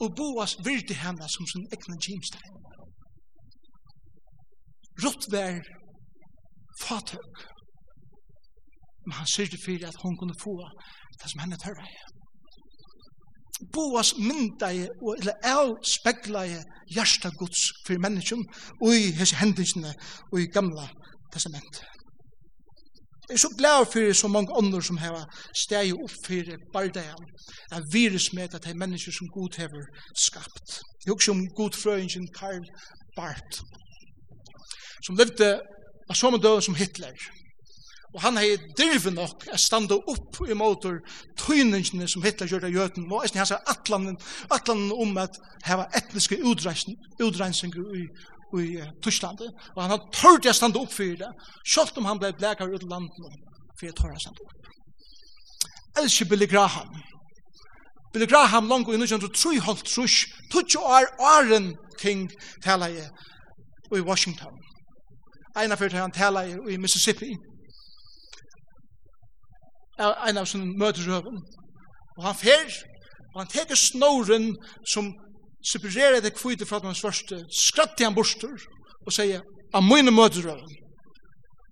og 0.00 0.16
Boas 0.16 0.56
virdi 0.64 0.94
henne 0.94 1.28
som 1.28 1.46
sin 1.46 1.66
egna 1.74 1.96
kjimstein. 2.06 2.56
Rutt 5.04 5.26
var 5.32 5.60
fatøk, 6.80 7.34
Men 9.06 9.12
han 9.18 9.26
sørte 9.26 9.58
for 9.64 9.86
at 9.88 10.00
hun 10.02 10.16
kunne 10.16 10.40
få 10.42 10.54
det 11.20 11.30
som 11.30 11.42
henne 11.42 11.56
tørre. 11.64 11.86
Boas 13.72 14.14
mynda 14.16 14.70
i, 14.72 14.86
eller 15.18 15.36
el 15.52 15.74
spekla 15.84 16.46
i 16.48 16.56
hjärsta 16.94 17.30
Guds 17.40 17.60
for 17.86 18.00
menneskjum 18.00 18.44
og 18.80 18.90
i 18.96 19.10
hese 19.18 19.36
hendelsene 19.36 19.92
og 20.32 20.40
i 20.40 20.52
gamla 20.54 20.86
testament. 21.32 21.82
Jeg 23.28 23.34
er 23.34 23.38
så 23.38 23.54
glad 23.58 23.86
for 23.92 24.12
så 24.12 24.28
mange 24.28 24.54
ånder 24.58 24.80
som 24.80 24.96
har 24.98 25.26
steg 25.54 25.92
opp 25.94 26.14
for 26.26 26.48
bardagen, 26.72 27.28
av 27.70 27.84
virus 27.92 28.32
med 28.32 28.54
at 28.54 28.64
det 28.64 28.72
er 28.72 28.80
mennesker 28.82 29.14
som 29.14 29.28
Gud 29.36 29.54
har 29.60 29.70
skapt. 30.18 30.80
Jeg 31.04 31.12
husker 31.12 31.32
om 31.32 31.44
god 31.60 31.76
frøyngen 31.82 32.26
Karl 32.38 32.64
Barth, 33.16 33.60
som 35.06 35.20
levde 35.20 35.60
av 36.10 36.18
samme 36.18 36.42
død 36.42 36.60
som 36.66 36.74
Hitler, 36.74 37.14
Og 38.14 38.22
han 38.24 38.38
hei 38.40 38.56
dirvi 38.78 39.12
nok 39.14 39.44
a 39.54 39.58
standa 39.58 39.94
upp 39.94 40.40
i 40.42 40.54
motor 40.58 40.98
tøyningene 41.38 42.08
som 42.10 42.24
Hitler 42.26 42.48
gjør 42.50 42.66
av 42.66 42.74
jøten, 42.74 43.06
og 43.06 43.22
eisne 43.22 43.38
hans 43.38 43.52
er 43.54 43.62
atlanen, 43.70 44.16
atlanen 44.50 44.90
om 44.90 45.12
at 45.22 45.38
heva 45.66 45.86
etniske 45.94 46.40
utrensinger 46.42 47.92
i, 47.94 48.02
i 48.58 48.64
uh, 48.82 48.88
Tysklandet, 49.04 49.52
og 49.76 49.82
han 49.84 49.94
har 49.94 50.08
tørt 50.16 50.48
a 50.50 50.54
standa 50.56 50.82
upp 50.82 50.90
fyrir 50.94 51.20
det, 51.20 51.28
sjalt 51.62 52.00
om 52.02 52.08
han 52.10 52.18
blei 52.18 52.32
blekar 52.34 52.72
ut 52.72 52.88
landen, 52.90 53.36
fyrir 53.78 53.94
tørra 53.94 54.18
standa 54.18 54.42
upp. 54.42 54.72
Elskje 56.02 56.26
Billy 56.32 56.48
Graham. 56.50 56.90
Billy 58.12 58.26
Graham 58.26 58.66
langt 58.66 58.90
i 58.90 58.98
1903 58.98 59.60
holdt 59.68 59.86
trus, 59.86 60.24
tutsi 60.50 60.82
år 60.82 61.06
åren 61.22 61.76
king 62.00 62.26
tala 62.64 62.90
i 62.90 64.02
Washington. 64.02 64.58
Einar 65.54 65.78
fyrir 65.78 66.00
han 66.02 66.14
tala 66.14 66.42
i 66.46 66.78
Mississippi, 66.78 67.30
er 70.00 70.28
en 70.28 70.40
av 70.40 70.48
sin 70.48 70.66
møterøven. 70.78 71.40
Og 72.18 72.26
han 72.26 72.36
fer, 72.36 72.72
og 73.34 73.42
han 73.42 73.50
teker 73.52 73.78
snoren 73.78 74.52
som 74.94 75.12
separerer 75.72 76.20
det 76.24 76.34
kvite 76.34 76.66
fra 76.66 76.80
den 76.82 76.96
svørste, 76.96 77.44
skratt 77.52 78.00
i 78.00 78.06
han 78.08 78.16
borster, 78.16 78.52
og 79.06 79.12
sier, 79.12 79.44
av 79.74 79.84
mine 79.86 80.10
møterøven 80.10 80.76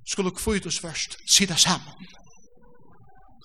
skulle 0.08 0.32
kvite 0.36 0.70
svørst 0.72 1.18
sida 1.34 1.56
sammen. 1.56 2.08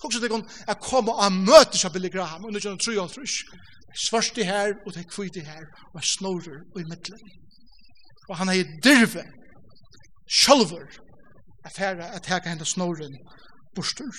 Også 0.04 0.20
det 0.20 0.30
kan 0.30 0.44
jeg 0.68 0.82
komme 0.84 1.12
og 1.12 1.32
møte 1.32 1.80
seg 1.80 1.92
Billy 1.94 2.10
Graham 2.12 2.44
og 2.44 2.52
nå 2.52 2.60
kjenner 2.60 2.80
tru 2.80 2.96
og 3.00 3.12
trus. 3.12 3.38
Svørste 4.04 4.44
her, 4.44 4.74
og 4.84 4.94
det 4.94 5.06
kvite 5.08 5.44
her, 5.46 5.64
og 5.92 6.00
jeg 6.00 6.10
snorer 6.16 6.60
og 6.74 6.80
i 6.80 6.86
midtelen. 6.90 7.32
Og 8.28 8.36
han 8.36 8.50
er 8.50 8.60
i 8.60 8.64
dirve, 8.84 9.22
sjølver, 10.40 10.88
at 11.64 11.76
her 11.78 12.00
er 12.02 12.16
at 12.18 12.26
her 12.26 12.38
kan 12.42 12.56
hende 12.56 12.68
snoren 12.68 13.16
borster 13.76 14.10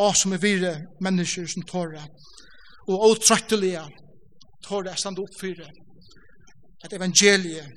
og 0.00 0.16
som 0.16 0.32
er 0.32 0.42
vire 0.42 0.72
mennesker 1.04 1.46
som 1.50 1.66
tåre, 1.68 2.02
og 2.88 3.04
åtrøttelige 3.10 3.82
tåra 4.66 4.96
stand 4.96 5.20
opp 5.22 5.36
for 5.40 5.62
at 6.84 6.96
evangeliet 6.96 7.68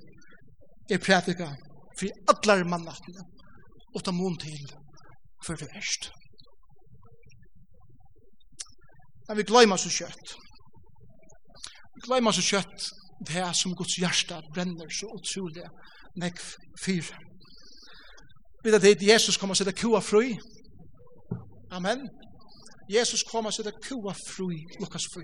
er 0.92 1.04
prædika 1.04 1.50
for 2.00 2.34
allar 2.34 2.64
mannatene, 2.64 3.28
og 3.96 4.04
ta 4.04 4.12
mån 4.12 4.38
til 4.42 4.66
for 5.46 5.60
det 5.60 5.68
verst. 5.76 6.10
Men 9.28 9.38
vi 9.38 9.44
gløymer 9.48 9.80
så 9.80 9.90
kjøtt. 9.92 10.36
Vi 11.96 12.08
gløymer 12.08 12.36
så 12.36 12.44
kjøtt 12.44 12.92
det 13.28 13.38
er 13.38 13.54
som 13.54 13.76
Guds 13.76 13.98
hjärsta 13.98 14.42
brenner 14.54 14.90
så 14.90 15.08
utrolig 15.18 15.64
nekv 16.20 16.44
fyr. 16.84 17.06
Vi 18.64 18.72
vet 18.72 18.84
at 18.84 19.04
Jesus 19.04 19.38
kommer 19.38 19.56
til 19.56 19.70
å 19.70 19.76
kua 19.76 20.02
fri, 20.02 20.34
Amen. 21.74 22.00
Jesus 22.90 23.24
kom 23.32 23.46
og 23.46 23.54
sitte 23.54 23.72
kua 23.88 24.14
fri, 24.14 24.60
Lukas 24.82 25.06
4. 25.14 25.24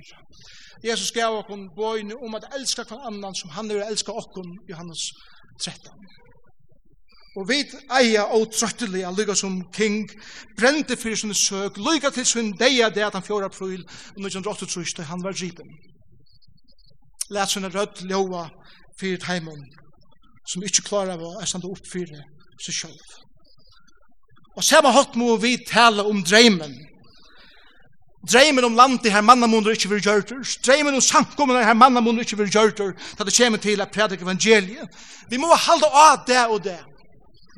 Jesus 0.88 1.12
gav 1.12 1.36
okkon 1.42 1.68
bøyne 1.78 2.16
om 2.26 2.38
at 2.38 2.48
elska 2.58 2.86
kvann 2.88 3.06
annan 3.10 3.36
som 3.36 3.52
han 3.58 3.72
er 3.72 3.84
elska 3.86 4.16
okkon, 4.22 4.50
Johannes 4.70 5.04
13. 5.62 5.92
Og 7.38 7.46
vi 7.50 7.60
eia 8.00 8.24
og 8.36 8.50
trøttelig, 8.56 9.04
lykka 9.18 9.36
som 9.38 9.60
king, 9.76 10.10
brente 10.58 10.98
fyrir 10.98 11.20
sin 11.20 11.34
søk, 11.34 11.78
lykka 11.78 12.10
til 12.16 12.26
sin 12.26 12.52
deia 12.58 12.90
det 12.90 13.06
at 13.06 13.14
han 13.14 13.28
fjord 13.28 13.46
april, 13.52 13.86
og 14.16 14.26
1938 14.26 14.96
til 14.96 15.10
han 15.12 15.24
var 15.24 15.38
ripen. 15.42 15.70
Læt 17.30 17.54
sin 17.54 17.70
rødt 17.76 18.02
ljóa 18.10 18.48
fyrir 19.00 19.26
heimen, 19.30 19.62
som 20.50 20.64
ikkje 20.64 20.88
klarar 20.90 21.20
av 21.20 21.28
å 21.28 21.46
standa 21.46 21.70
opp 21.70 21.86
fyrir 21.94 22.24
seg 22.66 22.82
sjølv. 22.82 23.29
Og 24.60 24.66
samme 24.68 24.92
hatt 24.92 25.16
må 25.16 25.38
vi 25.40 25.54
tale 25.64 26.04
om 26.04 26.20
dreimen. 26.20 26.74
Dreimen 28.28 28.66
om 28.68 28.76
landet 28.76 29.14
her 29.14 29.24
mannamunder 29.24 29.72
ikke 29.72 29.88
ikkje 29.96 30.02
gjøre 30.04 30.26
det. 30.28 30.56
Dreimen 30.68 30.98
om 30.98 31.02
samkommunar 31.02 31.64
her 31.64 31.78
mannamunder 31.80 32.26
ikke 32.26 32.36
ikkje 32.44 32.52
gjøre 32.58 32.74
det. 32.76 33.08
Da 33.16 33.24
det 33.24 33.36
kommer 33.38 33.62
til 33.64 33.82
at 33.82 33.92
predik 33.96 34.22
evangeliet. 34.22 35.00
Vi 35.30 35.40
må 35.40 35.56
halda 35.56 35.88
av 35.88 36.26
det 36.28 36.44
og 36.52 36.64
det. 36.64 36.76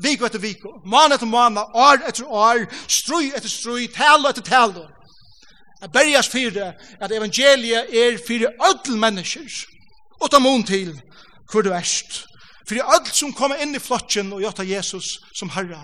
Viko 0.04 0.30
etter 0.30 0.40
viko. 0.40 0.76
Måne 0.86 1.18
etter 1.18 1.26
måne. 1.26 1.66
År 1.74 2.06
etter 2.08 2.30
år. 2.30 2.68
Strøy 2.88 3.32
etter 3.34 3.50
strøy. 3.50 3.88
Tale 3.90 4.30
etter 4.30 4.46
tale. 4.46 4.86
Jeg 5.82 5.90
berjas 5.90 6.30
fyrir 6.30 6.76
at 7.02 7.12
evangeliet 7.12 7.90
er 7.90 8.22
fyrir 8.28 8.54
ödel 8.70 9.02
mennesker. 9.02 9.50
Og 10.22 10.30
ta 10.30 10.38
mån 10.38 10.64
til 10.64 10.94
hvor 11.50 11.66
du 11.66 11.74
erst. 11.74 12.28
Fyrir 12.72 12.88
alt 12.88 13.10
som 13.12 13.34
koma 13.36 13.58
inn 13.60 13.76
i 13.76 13.80
flottjen 13.84 14.30
og 14.32 14.40
gjør 14.40 14.62
Jesus 14.64 15.18
som 15.36 15.50
herra, 15.52 15.82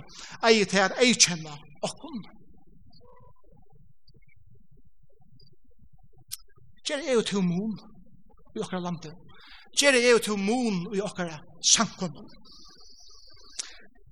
eier 0.48 0.70
til 0.72 0.80
at 0.86 0.94
jeg 1.04 1.18
kjenner 1.20 1.58
okkon. 1.84 2.22
Gjer 6.88 7.04
er 7.04 7.18
jo 7.18 7.26
til 7.28 7.44
mun 7.44 7.74
i 8.56 8.64
okkara 8.64 8.86
landet. 8.86 9.12
Gjer 9.76 10.00
er 10.00 10.14
jo 10.14 10.22
til 10.30 10.40
mun 10.40 10.86
i 10.96 11.04
okkara 11.04 11.42
sankommun. 11.74 12.32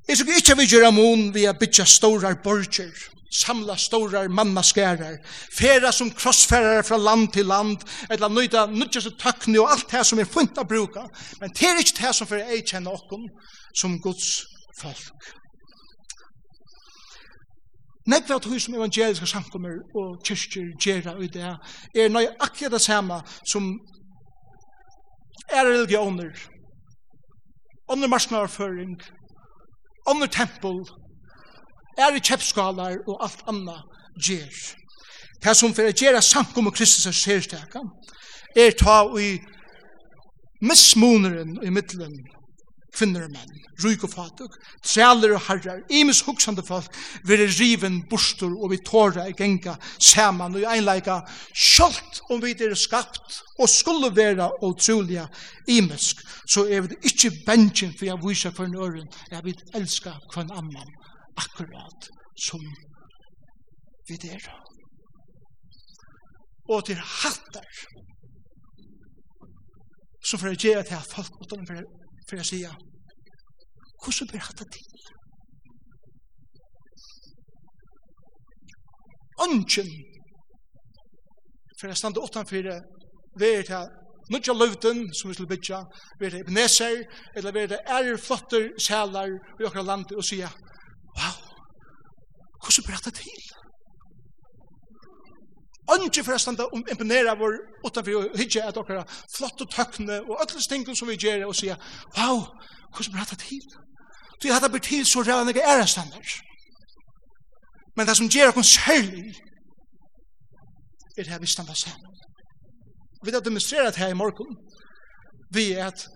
Jeg 0.07 0.17
skal 0.17 0.37
ikke 0.37 0.55
vi 0.59 0.67
gjøre 0.69 0.91
mun 0.93 1.31
vi 1.33 1.47
er 1.49 1.55
bytja 1.57 1.85
store 1.89 2.35
borger, 2.43 2.91
samla 3.33 3.73
storar 3.77 4.27
mannaskærar, 4.29 5.15
færa 5.57 5.91
som 5.91 6.11
krossfærar 6.11 6.83
fra 6.85 6.97
land 6.97 7.31
til 7.33 7.45
land, 7.45 7.77
eller 8.11 8.29
nøyda 8.29 8.65
nødgjast 8.69 9.17
tøkni 9.19 9.57
og 9.57 9.71
alt 9.71 9.89
det 9.91 10.03
som 10.05 10.21
er 10.21 10.29
funnet 10.29 10.61
å 10.61 10.67
bruka, 10.69 11.07
men 11.41 11.55
det 11.57 11.65
er 11.71 11.81
ikke 11.81 11.97
det 12.03 12.13
som 12.15 12.29
fyrir 12.29 12.53
ei 12.53 12.61
kjenne 12.61 12.93
okkom 12.93 13.25
som 13.81 13.97
Guds 14.05 14.29
folk. 14.77 15.33
Nekve 18.05 18.37
at 18.37 18.45
tog 18.45 18.61
som 18.61 18.77
evangeliska 18.77 19.25
samkommer 19.25 19.81
og 19.97 20.21
kyrkjer 20.21 20.69
gjerra 20.77 21.17
i 21.17 21.33
det 21.33 21.49
er 21.97 22.13
nøy 22.13 22.27
akkurat 22.29 22.77
det 22.77 22.85
samme 22.85 23.23
som 23.41 23.73
er 25.49 25.65
religioner, 25.65 26.29
under 27.89 28.07
marsnarføring, 28.07 28.99
ånder 30.09 30.27
tempel, 30.31 30.83
er 31.97 32.15
i 32.15 32.21
kjeppskalar 32.23 33.01
og 33.07 33.23
alt 33.23 33.43
anna 33.49 33.79
gjer. 34.19 34.51
Det 35.43 35.55
som 35.57 35.73
for 35.75 35.87
å 35.87 35.95
gjøre 35.95 36.21
samkom 36.23 36.69
og 36.69 36.75
Kristus 36.75 37.07
er 37.09 37.15
sérsteka, 37.15 37.83
er 38.55 38.75
ta 38.79 39.03
i 39.19 39.37
mismuneren 40.63 41.57
i 41.63 41.71
middelen 41.73 42.23
kvinner 42.95 43.25
og 43.27 43.33
menn, 43.33 43.55
ryk 43.83 44.05
og 44.07 44.11
fatuk, 44.13 44.55
trealer 44.85 45.35
og 45.35 45.43
herrar, 45.47 45.81
imes 45.91 46.21
hugsande 46.25 46.63
folk, 46.65 46.89
vere 47.27 47.47
riven 47.57 48.01
bostor 48.09 48.53
og 48.55 48.71
vi 48.71 48.79
tåra 48.87 49.27
i 49.29 49.35
genga 49.37 49.75
saman 49.99 50.55
og 50.55 50.63
i 50.63 50.69
einleika, 50.75 51.19
kjolt 51.51 52.21
om 52.31 52.43
vi 52.43 52.55
er 52.55 52.75
skapt 52.79 53.41
og 53.59 53.71
skulle 53.71 54.11
vera 54.15 54.49
og 54.63 54.79
trulja 54.79 55.27
imesk, 55.71 56.23
så 56.47 56.67
er 56.67 56.85
vi 56.87 56.99
ikkje 57.11 57.33
bensjen 57.45 57.95
for 57.95 58.09
jeg 58.09 58.21
viser 58.23 58.55
for 58.55 58.67
en 58.67 58.79
øren, 58.79 59.09
jeg 59.31 59.43
vil 59.45 59.65
elska 59.75 60.15
kvann 60.33 60.51
annan 60.51 60.95
akkurat 61.35 62.09
som 62.47 62.61
vi 64.07 64.17
er. 64.29 64.47
Og 66.69 66.85
til 66.85 66.95
hattar, 66.97 67.67
så 70.25 70.37
får 70.37 70.47
jeg 70.47 70.57
gjøre 70.57 70.83
til 70.83 70.97
at 70.97 71.11
folk 71.15 71.31
måtte 71.39 71.57
være 71.69 72.04
for 72.29 72.35
jeg 72.39 72.45
sier, 72.45 72.73
hvordan 74.01 74.31
bør 74.31 74.47
hatt 74.47 74.59
det 74.59 74.69
til? 74.75 74.91
Ønsken, 79.45 79.89
for 81.79 81.87
jeg 81.87 81.97
stande 81.97 82.21
det 82.69 82.79
ved 83.39 83.63
til 83.63 83.85
Nutja 84.31 84.53
løvden, 84.53 85.13
som 85.13 85.29
vi 85.29 85.33
skulle 85.33 85.53
bytja, 85.53 85.83
vi 86.19 86.25
er 86.25 86.29
det 86.29 86.39
Ebenezer, 86.39 87.03
eller 87.35 87.51
vi 87.51 87.59
er 87.59 87.67
det 87.67 87.79
ærer 87.97 88.17
flotter 88.17 88.71
sælar 88.81 89.29
i 89.59 89.67
okra 89.67 89.83
landet, 89.85 90.15
og 90.17 90.23
sier, 90.23 90.49
wow, 91.17 91.35
hvordan 92.63 92.85
bør 92.87 92.97
hatt 92.97 93.05
det 93.05 93.13
til? 93.19 93.43
Ønske 95.93 96.23
for 96.25 96.33
å 96.33 96.41
stande 96.41 96.65
og 96.65 96.89
imponere 96.89 97.35
vår 97.37 97.59
utenfor 97.85 98.15
og 98.17 98.37
hygge 98.39 98.63
at 98.65 98.77
dere 98.77 99.03
flott 99.35 99.61
og 99.61 99.69
tøkne 99.69 100.21
og 100.23 100.39
alle 100.41 100.63
tingene 100.69 100.97
som 100.97 101.09
vi 101.09 101.17
gjør 101.21 101.45
og 101.45 101.55
sier, 101.57 101.77
wow, 102.17 102.41
hvordan 102.89 103.13
blir 103.13 103.21
dette 103.21 103.37
til? 103.43 103.61
Du 104.41 104.49
hadde 104.49 104.71
blitt 104.73 104.89
til 104.89 105.05
så 105.05 105.21
rævende 105.21 105.53
ikke 105.53 105.61
er 105.61 105.77
ærestanner. 105.77 106.33
Men 107.95 108.09
det 108.09 108.17
som 108.17 108.29
gjør 108.29 108.51
dere 108.51 108.63
særlig 108.63 109.35
er 111.17 111.29
her 111.29 111.39
vi 111.39 111.47
standa 111.47 111.77
sammen. 111.77 112.11
Vi 113.23 113.31
har 113.31 113.45
demonstreret 113.45 113.95
her 113.95 114.09
i 114.09 114.17
morgen 114.17 114.57
vi 115.53 115.71
er 115.71 115.85
at 115.87 116.07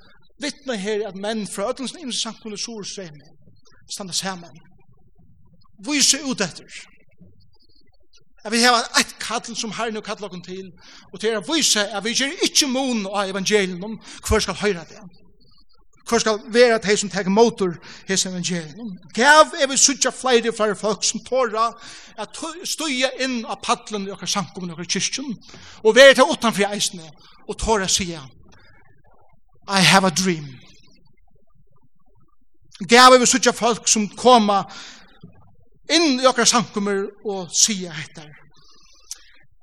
vittne 0.42 0.76
her 0.78 1.08
at 1.08 1.16
menn 1.16 1.46
fra 1.48 1.70
ødelsen 1.70 2.02
innsamkunnet 2.04 2.60
sorstrømme 2.60 3.28
standa 3.94 4.14
sammen. 4.14 4.56
Vise 5.86 6.18
ut 6.26 6.42
etter. 6.42 6.66
Vise 6.66 6.88
ut 6.88 6.88
etter 6.90 6.99
at 8.46 8.52
vi 8.52 8.62
har 8.64 8.86
eit 8.98 9.16
kall 9.20 9.56
som 9.56 9.72
herren 9.76 9.98
og 9.98 10.04
kallar 10.04 10.30
okken 10.30 10.44
til, 10.44 10.72
og 11.14 11.20
til 11.20 11.38
å 11.38 11.44
vise 11.54 11.84
at 11.84 12.04
vi 12.06 12.16
gjør 12.16 12.46
ikke 12.48 12.70
mon 12.72 13.06
av 13.08 13.30
evangelium, 13.30 13.98
hver 14.28 14.46
skal 14.46 14.60
høyra 14.62 14.86
det. 14.90 15.02
Hver 16.10 16.24
skal 16.24 16.40
være 16.50 16.80
at 16.80 16.86
hei 16.90 16.96
som 16.98 17.10
tek 17.10 17.28
motor 17.30 17.76
his 18.08 18.26
evangelium. 18.26 18.96
Gav 19.14 19.54
er 19.62 19.68
vi 19.70 19.78
suttja 19.78 20.10
flere 20.16 20.54
flere 20.56 20.76
folk 20.76 21.04
som 21.06 21.22
tåra 21.26 21.68
at 22.18 22.40
stuja 22.66 23.12
inn 23.22 23.44
av 23.46 23.60
paddelen 23.62 24.08
i 24.08 24.14
okkar 24.16 24.32
samkommun 24.32 24.72
i 24.72 24.74
okkar 24.74 24.90
kyrkjen, 24.96 25.36
og 25.84 25.96
være 25.96 26.18
til 26.18 26.32
utanfri 26.34 26.66
eisne, 26.66 27.06
og 27.48 27.58
tåra 27.58 27.88
sia, 27.88 28.24
I 29.70 29.82
have 29.86 30.08
a 30.08 30.10
dream. 30.10 30.48
Gav 32.90 33.14
er 33.14 33.20
vi 33.20 33.28
suttja 33.28 33.52
folk 33.54 33.88
som 33.88 34.08
koma 34.18 34.64
inn 35.90 36.20
i 36.20 36.28
okkar 36.30 36.48
samkommer 36.50 37.08
og 37.26 37.50
sia 37.56 37.94
etter. 38.04 38.30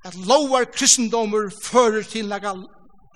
At 0.07 0.15
lovar 0.29 0.69
kristendomur 0.75 1.51
fører 1.62 2.07
til 2.07 2.29
naga 2.31 2.55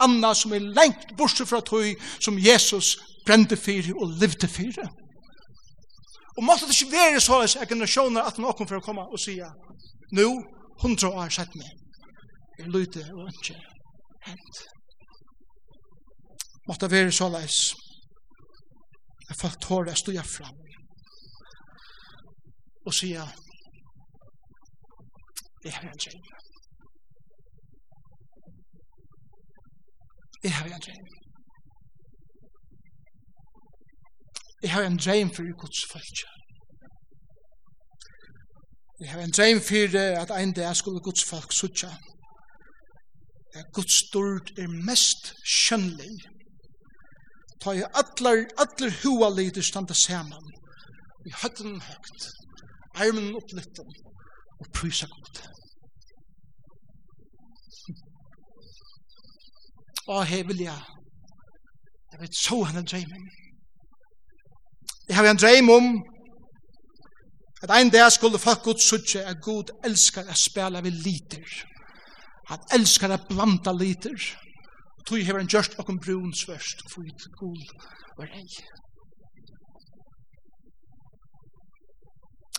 anna 0.01 0.33
som 0.35 0.55
er 0.57 0.65
lengt 0.65 1.15
borse 1.19 1.47
fra 1.47 1.61
tøy 1.61 1.95
som 2.19 2.39
Jesus 2.39 2.97
brende 3.27 3.57
fyrir 3.57 3.95
og 3.97 4.17
livde 4.23 4.49
fyrir. 4.49 4.89
Og 6.39 6.45
måtte 6.45 6.67
det 6.67 6.77
ikke 6.79 6.97
være 6.97 7.21
så 7.21 7.41
at 7.45 7.69
generasjoner 7.69 8.27
at 8.27 8.39
noen 8.39 8.67
for 8.67 8.79
å 8.79 8.85
komme 8.85 9.05
og 9.05 9.21
sya 9.21 9.51
nu, 10.17 10.41
hundra 10.83 11.11
år 11.23 11.35
sett 11.35 11.55
meg. 11.55 11.69
Jeg 12.59 12.73
lyde 12.73 13.05
og 13.15 13.29
ikke 13.31 13.59
hent. 14.27 14.65
Måtte 16.69 16.87
det 16.87 16.97
være 16.97 17.13
så 17.13 17.29
at 19.31 19.37
folk 19.39 19.61
tårer 19.63 19.95
stod 19.95 20.15
jeg 20.15 20.27
fram 20.27 20.60
og 22.87 22.95
sier 22.95 23.27
jeg 25.65 25.73
har 25.75 25.83
en 25.83 25.99
drøm. 26.05 26.23
Jeg 30.43 30.55
har 30.55 30.65
en 30.65 30.81
drøm. 30.87 31.07
Jeg 34.63 34.73
har 34.73 34.83
en 34.83 34.97
drøm 34.97 35.35
for 35.35 35.61
Guds 35.61 35.85
folk. 35.93 36.17
Jeg 39.01 39.11
har 39.11 39.21
en 39.21 39.35
drøm 39.39 39.61
for 39.69 39.99
at 40.23 40.43
en 40.43 40.53
dag 40.53 40.77
skulle 40.77 41.01
Guds 41.01 41.25
folk 41.31 41.53
sutja. 41.53 41.93
At 43.55 43.67
Guds 43.73 44.09
stort 44.09 44.51
er 44.59 44.69
mest 44.89 45.35
skjønnlig. 45.45 46.15
Ta 47.61 47.71
i 47.71 47.83
atler, 48.03 48.47
atler 48.63 48.91
hua 49.03 49.29
lider 49.29 49.63
standa 49.63 49.95
saman. 49.95 50.47
Vi 51.25 51.31
høyden 51.43 51.81
høgt. 51.81 52.23
høgt 52.25 52.50
armen 52.95 53.35
opplytten 53.37 53.91
og 54.61 54.71
prysa 54.75 55.07
godt. 55.07 55.43
Å, 60.11 60.23
hevelja, 60.27 60.75
jeg 62.13 62.21
vet 62.23 62.35
så 62.37 62.63
henne 62.67 62.83
dreimen. 62.83 63.29
Jeg 65.09 65.17
har 65.17 65.27
en 65.31 65.39
dreim 65.39 65.71
om 65.71 65.91
at 67.63 67.71
ein 67.77 67.91
dag 67.93 68.11
skulle 68.13 68.39
folk 68.39 68.63
god 68.65 68.83
sutje 68.83 69.23
at 69.27 69.43
god 69.43 69.71
elskar 69.85 70.29
at 70.31 70.39
spela 70.39 70.81
vi 70.81 70.91
liter. 70.91 71.47
Han 72.51 72.63
elskar 72.75 73.15
å 73.15 73.21
blanda 73.29 73.73
liter. 73.77 74.17
Tui 75.07 75.23
hever 75.27 75.43
en 75.43 75.51
gjørst 75.51 75.79
okkom 75.79 75.99
brun 76.03 76.35
svørst 76.35 76.85
og 76.85 76.95
fyrir 76.95 77.35
gul 77.39 77.61
var 78.19 78.31
ei. 78.35 78.47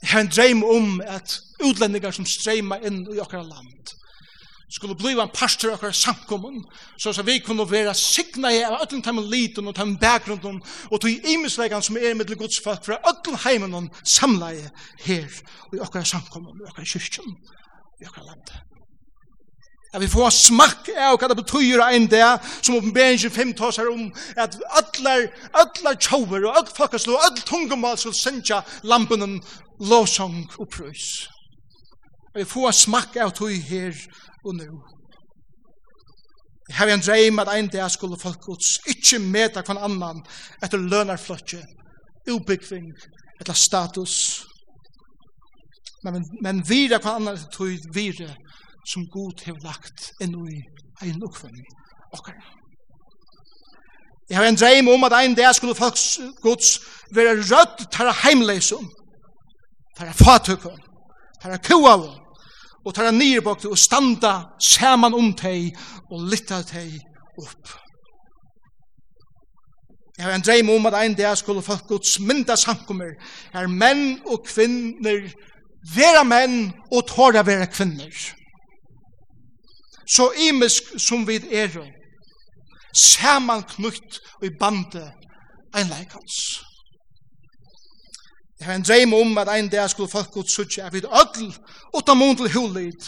Jeg 0.01 0.09
har 0.09 0.19
en 0.19 0.31
dreim 0.35 0.63
om 0.63 1.01
at 1.05 1.39
utlendingar 1.63 2.11
som 2.11 2.25
streima 2.25 2.79
inn 2.81 3.03
i 3.13 3.19
okkara 3.21 3.43
land 3.45 3.93
skulle 4.71 4.95
bli 4.95 5.11
en 5.19 5.29
pastor 5.35 5.69
av 5.69 5.75
okkara 5.75 5.93
samkommun, 5.93 6.61
så 6.97 7.11
at 7.11 7.27
vi 7.27 7.41
kunne 7.43 7.67
være 7.67 7.93
signa 7.97 8.53
i 8.55 8.61
av 8.63 8.79
öllum 8.85 9.03
tæmmen 9.03 9.27
liten 9.29 9.67
og 9.67 9.75
tæmmen 9.75 9.99
bakgrunden 9.99 10.61
og 10.89 11.01
tog 11.01 11.27
imislegan 11.33 11.83
som 11.83 11.99
er 11.99 12.15
middel 12.15 12.39
godsfalk 12.39 12.85
fra 12.87 12.99
öllum 13.11 13.37
heimen 13.43 13.75
og 13.75 14.03
samleie 14.07 14.71
her 15.05 15.27
i 15.75 15.79
okkara 15.79 16.07
samkommun, 16.07 16.63
i 16.63 16.69
okkara 16.71 16.87
kyrkjum 16.87 17.35
i 18.01 18.07
okkara 18.07 18.31
land. 18.31 18.53
At 19.91 19.99
vi 19.99 20.07
får 20.07 20.29
smakk 20.31 20.87
av 20.95 21.17
hva 21.19 21.27
det 21.27 21.35
betyr 21.41 21.81
en 21.83 22.05
det 22.07 22.27
som 22.63 22.77
oppenberingen 22.77 23.33
5 23.35 23.49
tar 23.59 23.73
seg 23.75 23.89
om, 23.91 24.05
at 24.39 24.55
allar, 24.79 25.25
allar 25.51 25.97
tjauver 25.99 26.47
og 26.47 26.61
all 26.61 26.69
folkeslå, 26.77 27.17
all 27.19 27.41
tungemal 27.43 27.99
skal 27.99 28.15
sendja 28.15 28.61
lampen 28.87 29.41
lovsong 29.89 30.45
og 30.59 30.67
prøys. 30.69 31.27
Og 32.33 32.39
jeg 32.39 32.47
får 32.47 32.71
smakk 32.71 33.17
av 33.19 33.33
tog 33.35 33.53
her 33.67 33.95
og 34.45 34.55
nå. 34.55 34.69
Jeg 36.69 36.77
har 36.77 36.91
en 36.93 37.03
dreim 37.03 37.39
at 37.43 37.49
en 37.51 37.67
dag 37.67 37.91
skulle 37.91 38.19
folk 38.19 38.39
gods 38.45 38.77
ikke 38.87 39.19
meta 39.19 39.63
hver 39.65 39.81
annan 39.83 40.21
etter 40.63 40.79
lønarflotje, 40.79 41.59
ubyggving 42.31 42.93
etter 43.41 43.57
status. 43.57 44.15
Men, 46.03 46.23
men 46.41 46.63
vire 46.69 47.01
hver 47.01 47.17
annan 47.17 47.35
etter 47.35 47.51
tog 47.57 47.91
vire 47.93 48.29
som 48.87 49.09
god 49.11 49.43
har 49.45 49.59
lagt 49.65 50.13
inn 50.23 50.37
i 50.47 50.61
en 51.09 51.27
oppfølging. 51.27 51.67
Okkar. 52.15 52.39
Jeg 54.29 54.37
har 54.37 54.47
en 54.47 54.55
dreim 54.55 54.87
om 54.87 55.03
at 55.03 55.17
en 55.19 55.35
dag 55.35 55.55
skulle 55.55 55.75
folk 55.75 55.99
gods 56.41 56.79
være 57.11 57.35
rødt 57.51 57.87
tar 57.91 58.15
heimleisum 58.23 58.87
tara 59.97 60.11
fatøkken, 60.11 60.79
tara 61.41 61.57
kuavun, 61.57 62.21
og 62.85 62.95
tæra 62.95 63.11
nirbakte 63.11 63.69
og 63.69 63.77
standa 63.77 64.33
saman 64.59 65.13
om 65.13 65.33
teg 65.37 65.75
og 66.11 66.25
lytta 66.31 66.61
teg 66.65 66.97
opp. 67.37 67.77
Jeg 70.17 70.25
har 70.25 70.35
en 70.35 70.43
dreim 70.45 70.69
om 70.69 70.85
at 70.85 70.97
ein 70.99 71.15
dag 71.17 71.37
skulle 71.37 71.61
folk 71.61 71.87
gods 71.87 72.19
mynda 72.19 72.55
samkommer, 72.55 73.13
er 73.53 73.67
menn 73.67 74.19
og 74.25 74.43
kvinner, 74.45 75.29
vera 75.95 76.23
menn 76.23 76.73
og 76.91 77.07
tåra 77.09 77.41
vera 77.45 77.65
kvinner. 77.65 78.11
Så 80.05 80.31
imisk 80.49 80.91
som 80.99 81.23
vi 81.27 81.39
er, 81.51 81.77
saman 82.97 83.63
knutt 83.63 84.19
og 84.39 84.45
i 84.45 84.53
bandet 84.59 85.13
einleikans. 85.73 86.61
Jeg 88.61 88.67
har 88.67 88.75
en 88.75 88.83
dreim 88.83 89.13
om 89.13 89.37
at 89.37 89.49
ein 89.49 89.69
dag 89.69 89.89
skulle 89.89 90.09
folk 90.09 90.35
ut 90.37 90.51
suttje 90.51 90.83
av 90.85 90.95
et 90.95 91.05
ødel, 91.21 91.47
utan 91.97 92.17
mun 92.17 92.35
til 92.37 92.51
hulit, 92.53 93.07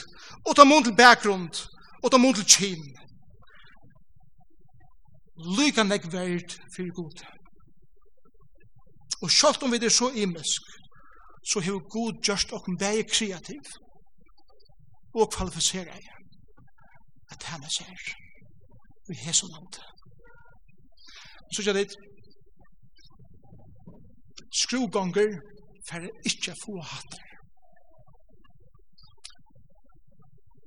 utan 0.49 0.67
mun 0.67 0.83
til 0.83 0.95
bakgrund, 0.97 1.53
utan 2.05 2.21
mun 2.21 2.33
til 2.33 2.47
kyn. 2.53 2.85
Lykan 5.57 5.91
nek 5.93 6.07
verd 6.13 6.55
fyrir 6.75 6.93
god. 6.99 7.21
Og 9.21 9.29
sjalt 9.31 9.63
om 9.63 9.71
vi 9.71 9.77
er 9.77 9.93
så 9.93 10.09
imisk, 10.23 10.63
så 11.49 11.61
har 11.61 11.85
god 11.95 12.17
gjørst 12.25 12.53
okken 12.57 12.79
vei 12.81 13.03
kreativ 13.15 13.69
og 15.13 15.31
kvalifiserer 15.35 15.93
jeg 15.93 16.09
at 17.31 17.43
hana 17.43 17.69
ser 17.77 17.93
vi 17.93 19.13
i 19.13 19.21
hesson 19.25 19.53
land. 19.53 19.77
Så 21.53 21.61
sier 21.61 21.77
det, 21.77 21.93
skrugånger 24.61 25.37
for 25.89 26.07
ikke 26.25 26.55
få 26.63 26.79
hatter. 26.81 27.23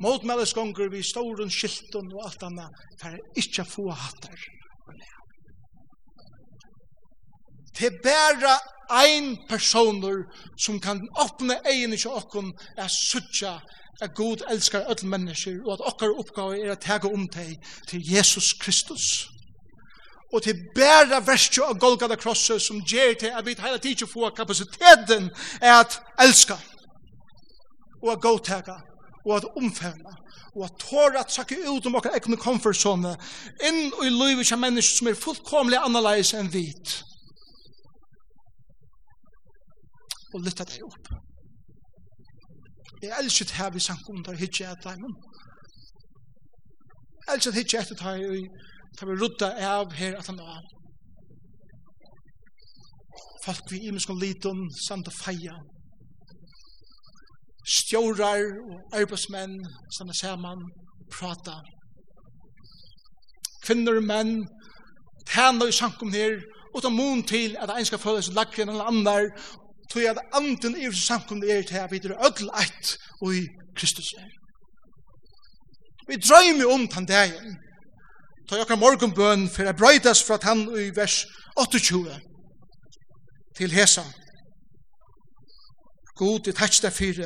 Motmælesgånger 0.01 0.91
vi 0.91 1.03
storen, 1.03 1.51
skilten 1.51 2.13
og 2.13 2.27
alt 2.29 2.43
annet 2.43 2.85
for 3.01 3.17
ikke 3.37 3.65
få 3.65 3.91
hatt 3.91 4.29
Det 7.79 7.87
er 7.87 8.01
bare 8.03 8.53
ein 9.05 9.37
personer 9.49 10.25
som 10.65 10.81
kan 10.81 11.01
åpne 11.21 11.59
egen 11.73 11.93
ikke 11.93 12.11
åkken 12.11 12.53
er 12.77 12.89
suttja 12.89 13.59
at 14.03 14.15
Gud 14.15 14.45
elskar 14.51 14.89
öll 14.89 15.07
mennesker 15.07 15.61
og 15.65 15.73
at 15.73 15.87
okkar 15.91 16.19
oppgave 16.21 16.61
er 16.61 16.73
å 16.73 16.81
tega 16.81 17.09
om 17.09 17.27
deg 17.33 17.57
til 17.89 18.01
Jesus 18.13 18.53
Kristus 18.61 19.36
og 20.33 20.43
til 20.43 20.59
bæra 20.75 21.21
verset 21.27 21.63
av 21.65 21.79
Golgata 21.79 22.17
krosset 22.19 22.63
som 22.63 22.83
gjer 22.83 23.15
til 23.21 23.35
at 23.35 23.47
vi 23.47 23.55
heila 23.59 23.79
tid 23.79 23.95
ikke 23.95 24.11
får 24.11 24.35
kapasiteten 24.37 25.31
er 25.61 25.81
at 25.81 26.01
elska. 26.21 26.57
Og 28.03 28.13
at 28.13 28.23
godtega 28.23 28.77
og 29.27 29.37
at 29.37 29.49
omfevna 29.57 30.17
og 30.57 30.65
at 30.65 30.79
tåra 30.81 31.21
at 31.21 31.33
sakke 31.33 31.59
ut 31.69 31.87
om 31.87 31.99
okkar 31.99 32.17
ekne 32.17 32.39
komfortzone 32.41 33.13
inn 33.69 33.81
i 34.07 34.11
livet 34.11 34.49
som 34.49 34.63
mennesker 34.63 34.99
som 34.99 35.11
er 35.11 35.21
fullkomlig 35.21 35.79
annerleis 35.79 36.33
enn 36.35 36.53
vit. 36.53 37.01
Og 40.35 40.43
lytta 40.43 40.65
deg 40.65 40.85
opp 40.87 41.17
jeg 43.03 43.13
elsker 43.23 43.45
det 43.45 43.55
her 43.55 43.71
vi 43.71 43.81
sank 43.81 44.09
under 44.09 44.33
hitje 44.33 44.71
etter 44.73 44.91
at 44.91 44.99
Jeg 47.27 47.35
elsker 47.35 47.51
det 47.51 47.59
hitje 47.61 47.81
etter 47.81 47.97
deg 48.01 48.49
kan 48.99 49.09
vi 49.09 49.15
rutta 49.21 49.53
av 49.77 49.93
her 49.93 50.17
at 50.19 50.27
han 50.27 50.41
av. 50.41 50.65
Folk 53.45 53.71
vi 53.71 53.87
imenskon 53.87 54.19
liten, 54.19 54.67
samt 54.89 55.09
og 55.11 55.15
feia. 55.23 55.55
Stjórar 57.77 58.43
og 58.71 58.99
arbeidsmenn, 59.01 59.57
samt 59.99 60.15
og 60.15 60.19
saman, 60.21 60.65
prata. 61.13 61.61
Kvinner 63.67 64.01
og 64.01 64.07
menn, 64.07 64.35
tæna 65.31 65.67
i 65.67 65.75
sankum 65.75 66.13
her, 66.15 66.41
og 66.75 66.83
ta 66.83 66.89
mun 66.89 67.23
til 67.23 67.57
at 67.63 67.71
ein 67.77 67.87
skal 67.89 68.03
føle 68.03 68.23
seg 68.23 68.35
lagre 68.37 68.63
enn 68.63 68.75
alle 68.75 68.89
andre, 68.91 69.31
tog 69.91 70.09
at 70.11 70.23
anden 70.39 70.77
i 70.77 70.91
sankum 70.93 71.43
er 71.43 71.63
til 71.63 71.79
at 71.83 71.93
vi 71.93 72.03
er 72.03 72.19
ødel 72.27 72.51
eit 72.63 72.97
og 73.23 73.35
i 73.35 73.47
Kristus 73.79 74.13
er. 74.19 74.31
Vi 76.09 76.17
drøymer 76.29 76.75
om 76.75 76.89
den 76.89 77.07
dagen, 77.07 77.57
ta 78.49 78.61
okkar 78.63 78.79
morgunbøn 78.79 79.49
for 79.51 79.67
a 79.67 79.73
brøytas 79.73 80.23
fra 80.27 80.39
han 80.43 80.61
i 80.79 80.91
vers 80.97 81.25
28 81.59 82.21
til 83.59 83.73
hesa. 83.75 84.05
God, 86.17 86.47
i 86.47 86.53
takk 86.53 86.77
deg 86.83 86.93
for 86.95 87.23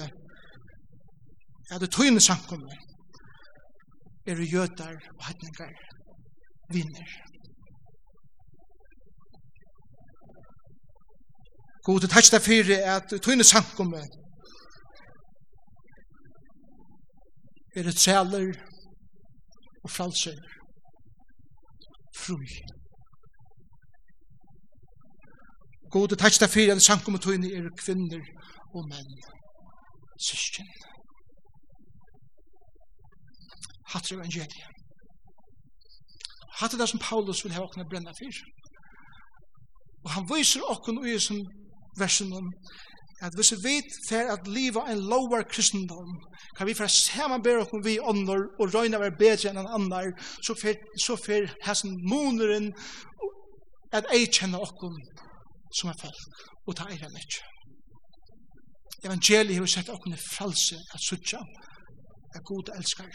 ja, 1.71 1.79
det 1.79 1.91
tøyne 1.93 2.21
samkomne 2.21 2.79
er 4.27 4.41
jøtar 4.53 4.97
og 5.19 5.27
hetningar 5.27 5.75
vinner. 6.73 7.11
God, 11.85 12.01
jeg 12.07 12.11
takk 12.15 12.33
deg 12.33 12.47
for 12.49 12.73
at 12.95 13.13
det 13.13 13.21
tøyne 13.23 13.45
samkomne 13.45 14.03
er 17.77 17.93
et 17.93 18.01
sæler 18.01 18.57
og 19.85 19.91
fralser 19.91 20.41
fru. 22.25 22.37
Gode 25.95 26.17
tætsta 26.17 26.47
fyrir 26.47 26.73
at 26.73 27.23
tøyni 27.25 27.49
er 27.59 27.71
kvinner 27.83 28.23
og 28.77 28.83
menn, 28.91 29.11
syskjen. 30.29 30.69
Hatter 33.93 34.17
evangeliet. 34.17 34.55
Hatter 36.59 36.79
det 36.79 36.89
som 36.89 37.01
Paulus 37.09 37.45
vil 37.45 37.53
ha 37.57 37.61
åkne 37.67 37.89
brenna 37.91 38.13
fyrir. 38.21 38.45
Og 40.05 40.11
han 40.15 40.29
viser 40.35 40.71
åkken 40.75 40.99
ui 41.03 41.19
som 41.19 41.39
versen 41.99 42.33
om 42.33 42.47
at 43.23 43.35
hvis 43.35 43.53
vi 43.65 43.75
fer 44.09 44.33
at 44.33 44.49
liva 44.49 44.81
en 44.93 45.01
lower 45.13 45.43
kristendom, 45.53 46.13
kan 46.57 46.67
vi 46.67 46.75
fer 46.75 46.87
samanbæra 46.87 47.65
okkur 47.65 47.83
vi 47.85 47.99
ånder 48.01 48.47
og 48.61 48.75
røyna 48.75 49.01
ver 49.03 49.17
bedre 49.19 49.51
enn 49.51 49.61
en 49.61 49.75
annar, 49.77 50.09
så 50.47 50.57
fer, 50.63 50.79
så 51.07 51.17
fer 51.27 51.51
hessen 51.67 51.99
moneren 52.09 52.71
at 53.93 54.09
eikjenna 54.17 54.63
okkur 54.65 54.97
som 55.79 55.93
er 55.93 55.99
folk, 56.01 56.41
og 56.67 56.77
ta 56.77 56.89
eira 56.93 57.11
mykje. 57.13 57.45
Evangeliet 59.05 59.61
har 59.61 59.69
sett 59.75 59.93
okkur 59.93 60.17
fralse 60.25 60.81
at 60.95 61.05
sutja, 61.09 61.43
at 62.35 62.47
god 62.49 62.73
elskar 62.79 63.13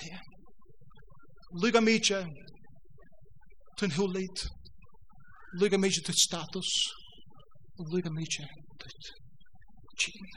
te. 0.00 0.10
Lyga 1.62 1.80
mykje, 1.80 2.24
tunn 3.78 3.94
hulit, 3.94 4.46
lyga 5.62 5.78
mykje 5.78 6.02
til 6.02 6.18
status, 6.26 6.74
og 7.78 7.94
lyga 7.94 8.10
mykje 8.10 8.50
tøtt. 8.84 9.12
kyn. 10.02 10.30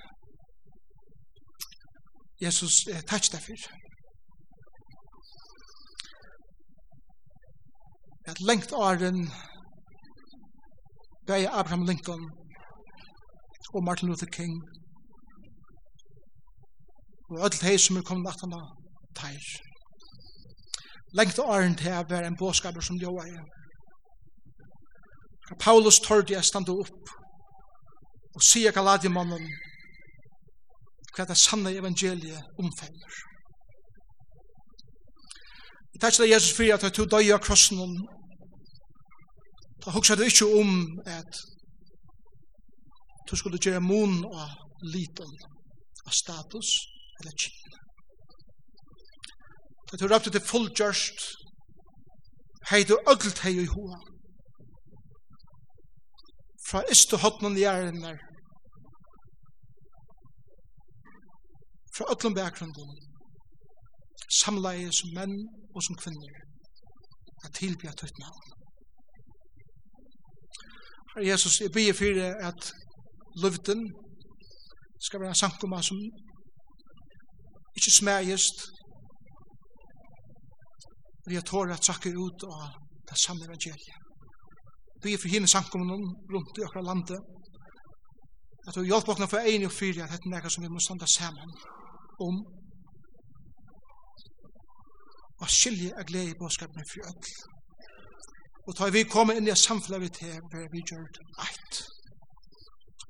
Jesus, 2.45 2.73
takk 3.11 3.29
deg 3.33 3.41
for. 3.47 3.67
At 8.31 8.39
lengt 8.49 8.71
åren 8.71 9.19
bæg 11.27 11.47
Abraham 11.51 11.85
Lincoln 11.89 12.25
og 13.73 13.83
Martin 13.83 14.09
Luther 14.09 14.31
King 14.37 14.55
og 17.29 17.37
öll 17.45 17.63
hei 17.67 17.77
som 17.77 17.97
er 17.97 18.05
kommet 18.07 18.25
nattana 18.27 18.61
tær. 19.19 19.47
Lengt 21.19 21.39
åren 21.39 21.75
til 21.75 21.91
å 21.91 22.05
være 22.09 22.27
en 22.27 22.37
båskaper 22.39 22.81
som 22.81 22.99
jo 23.01 23.17
er. 23.23 23.41
Paulus 25.59 25.99
tørde 25.99 26.33
jeg 26.33 26.43
standa 26.43 26.71
upp 26.71 27.16
og 28.37 28.43
sier 28.45 28.73
Galadiemonen 28.75 29.47
hva 31.15 31.25
det 31.25 31.37
sanne 31.41 31.71
evangeliet 31.73 32.59
omfeller. 32.61 33.13
Jeg 35.93 36.01
tar 36.01 36.11
ikke 36.13 36.23
det 36.23 36.29
Jesus 36.29 36.53
fyrir 36.57 36.75
at 36.75 36.83
jeg 36.85 36.93
tog 36.93 37.09
døy 37.09 37.31
av 37.33 37.41
krossen 37.41 37.81
om 37.81 37.95
da 39.81 39.93
hukser 39.95 40.19
du 40.19 40.27
ikke 40.27 40.45
om 40.59 40.75
at 41.09 41.39
du 43.29 43.33
skulle 43.35 43.57
gjøre 43.57 43.81
mun 43.81 44.19
og 44.29 44.85
liten 44.93 45.33
av 46.05 46.13
status 46.13 46.69
eller 47.17 47.33
kina. 47.41 47.81
Da 49.89 49.97
du 49.97 50.05
røpte 50.05 50.35
til 50.35 50.45
fullgjørst 50.51 51.25
hei 52.69 52.83
du 52.85 52.99
ødelt 53.09 53.41
hei 53.47 53.55
i 53.63 53.67
hoa 53.73 53.97
fra 56.69 56.85
istu 56.91 57.17
hotnen 57.17 57.57
i 57.57 57.65
ærenar 57.73 58.26
fra 61.97 62.05
öllum 62.13 62.35
bakgrunden, 62.35 62.89
samleie 64.41 64.91
som 64.93 65.13
menn 65.17 65.35
og 65.75 65.83
som 65.83 65.97
kvinner, 66.01 66.33
at 67.45 67.55
tilbya 67.59 67.93
tøtt 67.97 68.19
navn. 68.21 68.43
Herre 71.11 71.27
Jesus, 71.31 71.61
jeg 71.61 71.71
bygger 71.75 71.93
fyrir 71.93 72.33
at 72.49 72.71
luften 73.43 73.81
skal 75.05 75.21
være 75.21 75.33
en 75.35 75.43
sankoma 75.43 75.81
som 75.81 75.97
ikke 77.77 77.91
smægist, 77.99 78.57
vi 81.27 81.35
har 81.35 81.41
tåret 81.41 81.73
at 81.77 81.85
sakker 81.85 82.17
ut 82.25 82.43
av 82.43 82.67
det 83.09 83.17
samme 83.25 83.43
evangeliet. 83.45 83.97
Vi 85.03 85.13
er 85.13 85.21
for 85.21 85.33
hinne 85.33 85.47
samkommunen 85.47 86.05
rundt 86.33 86.57
i 86.57 86.63
akkurat 86.65 86.85
landet, 86.85 87.19
at 88.67 88.75
du 88.75 88.83
hjelper 88.83 89.13
oss 89.13 89.31
for 89.31 89.49
en 89.51 89.65
og 89.67 89.71
fyra 89.71 90.05
at 90.05 90.13
dette 90.13 90.27
er 90.27 90.45
noe 90.45 90.53
som 90.53 90.63
vi 90.63 90.71
må 90.71 90.79
standa 90.83 91.07
sammen 91.19 91.51
om 92.25 92.39
å 95.43 95.49
skilje 95.53 95.93
er 95.93 96.07
glede 96.09 96.33
i 96.33 96.39
bådskapen 96.39 96.89
for 96.91 97.09
ødel. 97.11 97.35
Og 98.67 98.73
da 98.79 98.89
vi 98.91 99.03
kommer 99.07 99.37
inn 99.37 99.47
i 99.47 99.55
samfunnet 99.55 100.01
vi 100.01 100.09
til, 100.19 100.33
hvor 100.49 100.65
vi 100.73 100.81
gjør 100.89 101.05
det 101.17 101.27
leit. 101.39 101.83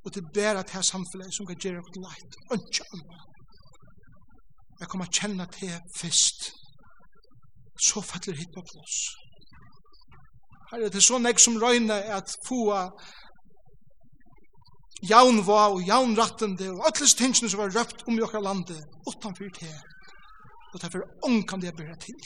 Og 0.05 0.13
det 0.15 0.23
bærer 0.35 0.61
til 0.69 0.83
samfunnet 0.83 1.33
som 1.33 1.47
kan 1.49 1.57
gjøre 1.63 1.93
det 1.93 2.03
leit. 2.03 2.37
Ønske 2.55 2.83
andre. 2.93 3.21
Jeg 4.79 4.89
kommer 4.91 5.15
kjenne 5.19 5.47
til 5.57 5.73
først. 5.99 6.51
Så 7.87 8.01
fatter 8.01 8.37
hit 8.37 8.53
på 8.55 8.63
plass. 8.69 8.97
Her 10.69 10.85
er 10.85 10.93
det 10.93 11.03
så 11.03 11.17
nek 11.17 11.39
som 11.39 11.57
røyne 11.63 11.97
at 12.17 12.35
få 12.47 12.61
jaunva 15.03 15.67
og 15.75 15.85
jaunrattende 15.87 16.71
og 16.73 16.85
alles 16.89 17.13
tingene 17.15 17.49
som 17.49 17.61
var 17.61 17.73
røpt 17.75 18.03
om 18.07 18.17
i 18.17 18.25
okkar 18.25 18.41
landet 18.41 18.81
utanfyr 19.07 19.53
til 19.59 19.77
og 20.73 20.81
derfor 20.81 21.05
ånkan 21.23 21.61
det 21.61 21.69
jeg 21.69 21.77
byrja 21.77 21.95
til. 22.03 22.17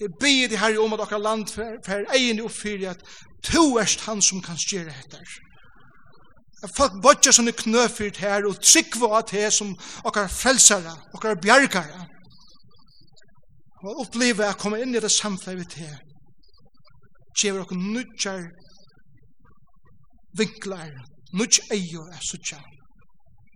Jeg 0.00 0.10
byr 0.20 0.48
det 0.52 0.58
her 0.60 0.78
om 0.78 0.92
at 0.92 1.00
okkar 1.00 1.18
land 1.18 1.46
fer 1.86 2.04
egen 2.14 2.40
og 2.44 2.52
at 2.90 3.02
to 3.42 3.78
erst 3.78 4.04
han 4.06 4.22
som 4.22 4.42
kan 4.42 4.58
styra 4.58 4.92
etter 4.92 5.24
at 6.64 6.72
folk 6.76 6.94
bodja 7.02 7.32
sånne 7.34 7.54
knøfyrt 7.56 8.20
her 8.22 8.46
og 8.48 8.60
tryggva 8.64 9.18
at 9.18 9.32
det 9.34 9.50
som 9.54 9.74
okkar 10.08 10.30
frelsare, 10.32 10.94
okkar 11.14 11.38
bjergare 11.42 12.06
og 13.84 14.00
oppleve 14.06 14.46
at 14.46 14.58
komme 14.58 14.80
inn 14.82 14.96
i 14.96 15.02
det 15.02 15.12
samfunnet 15.12 15.60
vi 15.60 15.66
til 15.76 15.96
gjever 17.36 17.62
okkar 17.62 17.80
nudjar 17.80 18.46
vinklar, 20.38 20.92
nudge 21.32 21.62
eio 21.76 22.06
er 22.12 22.22
sutja 22.30 22.60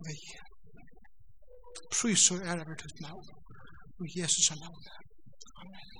vi. 0.05 0.17
Prysor 1.91 2.41
er 2.41 2.57
av 2.57 2.67
hvert 2.69 2.85
ut 2.87 3.01
navn, 3.03 3.31
og 3.99 4.17
Jesus 4.17 4.51
er 4.53 4.61
navn. 4.63 4.85
Amen. 5.61 5.90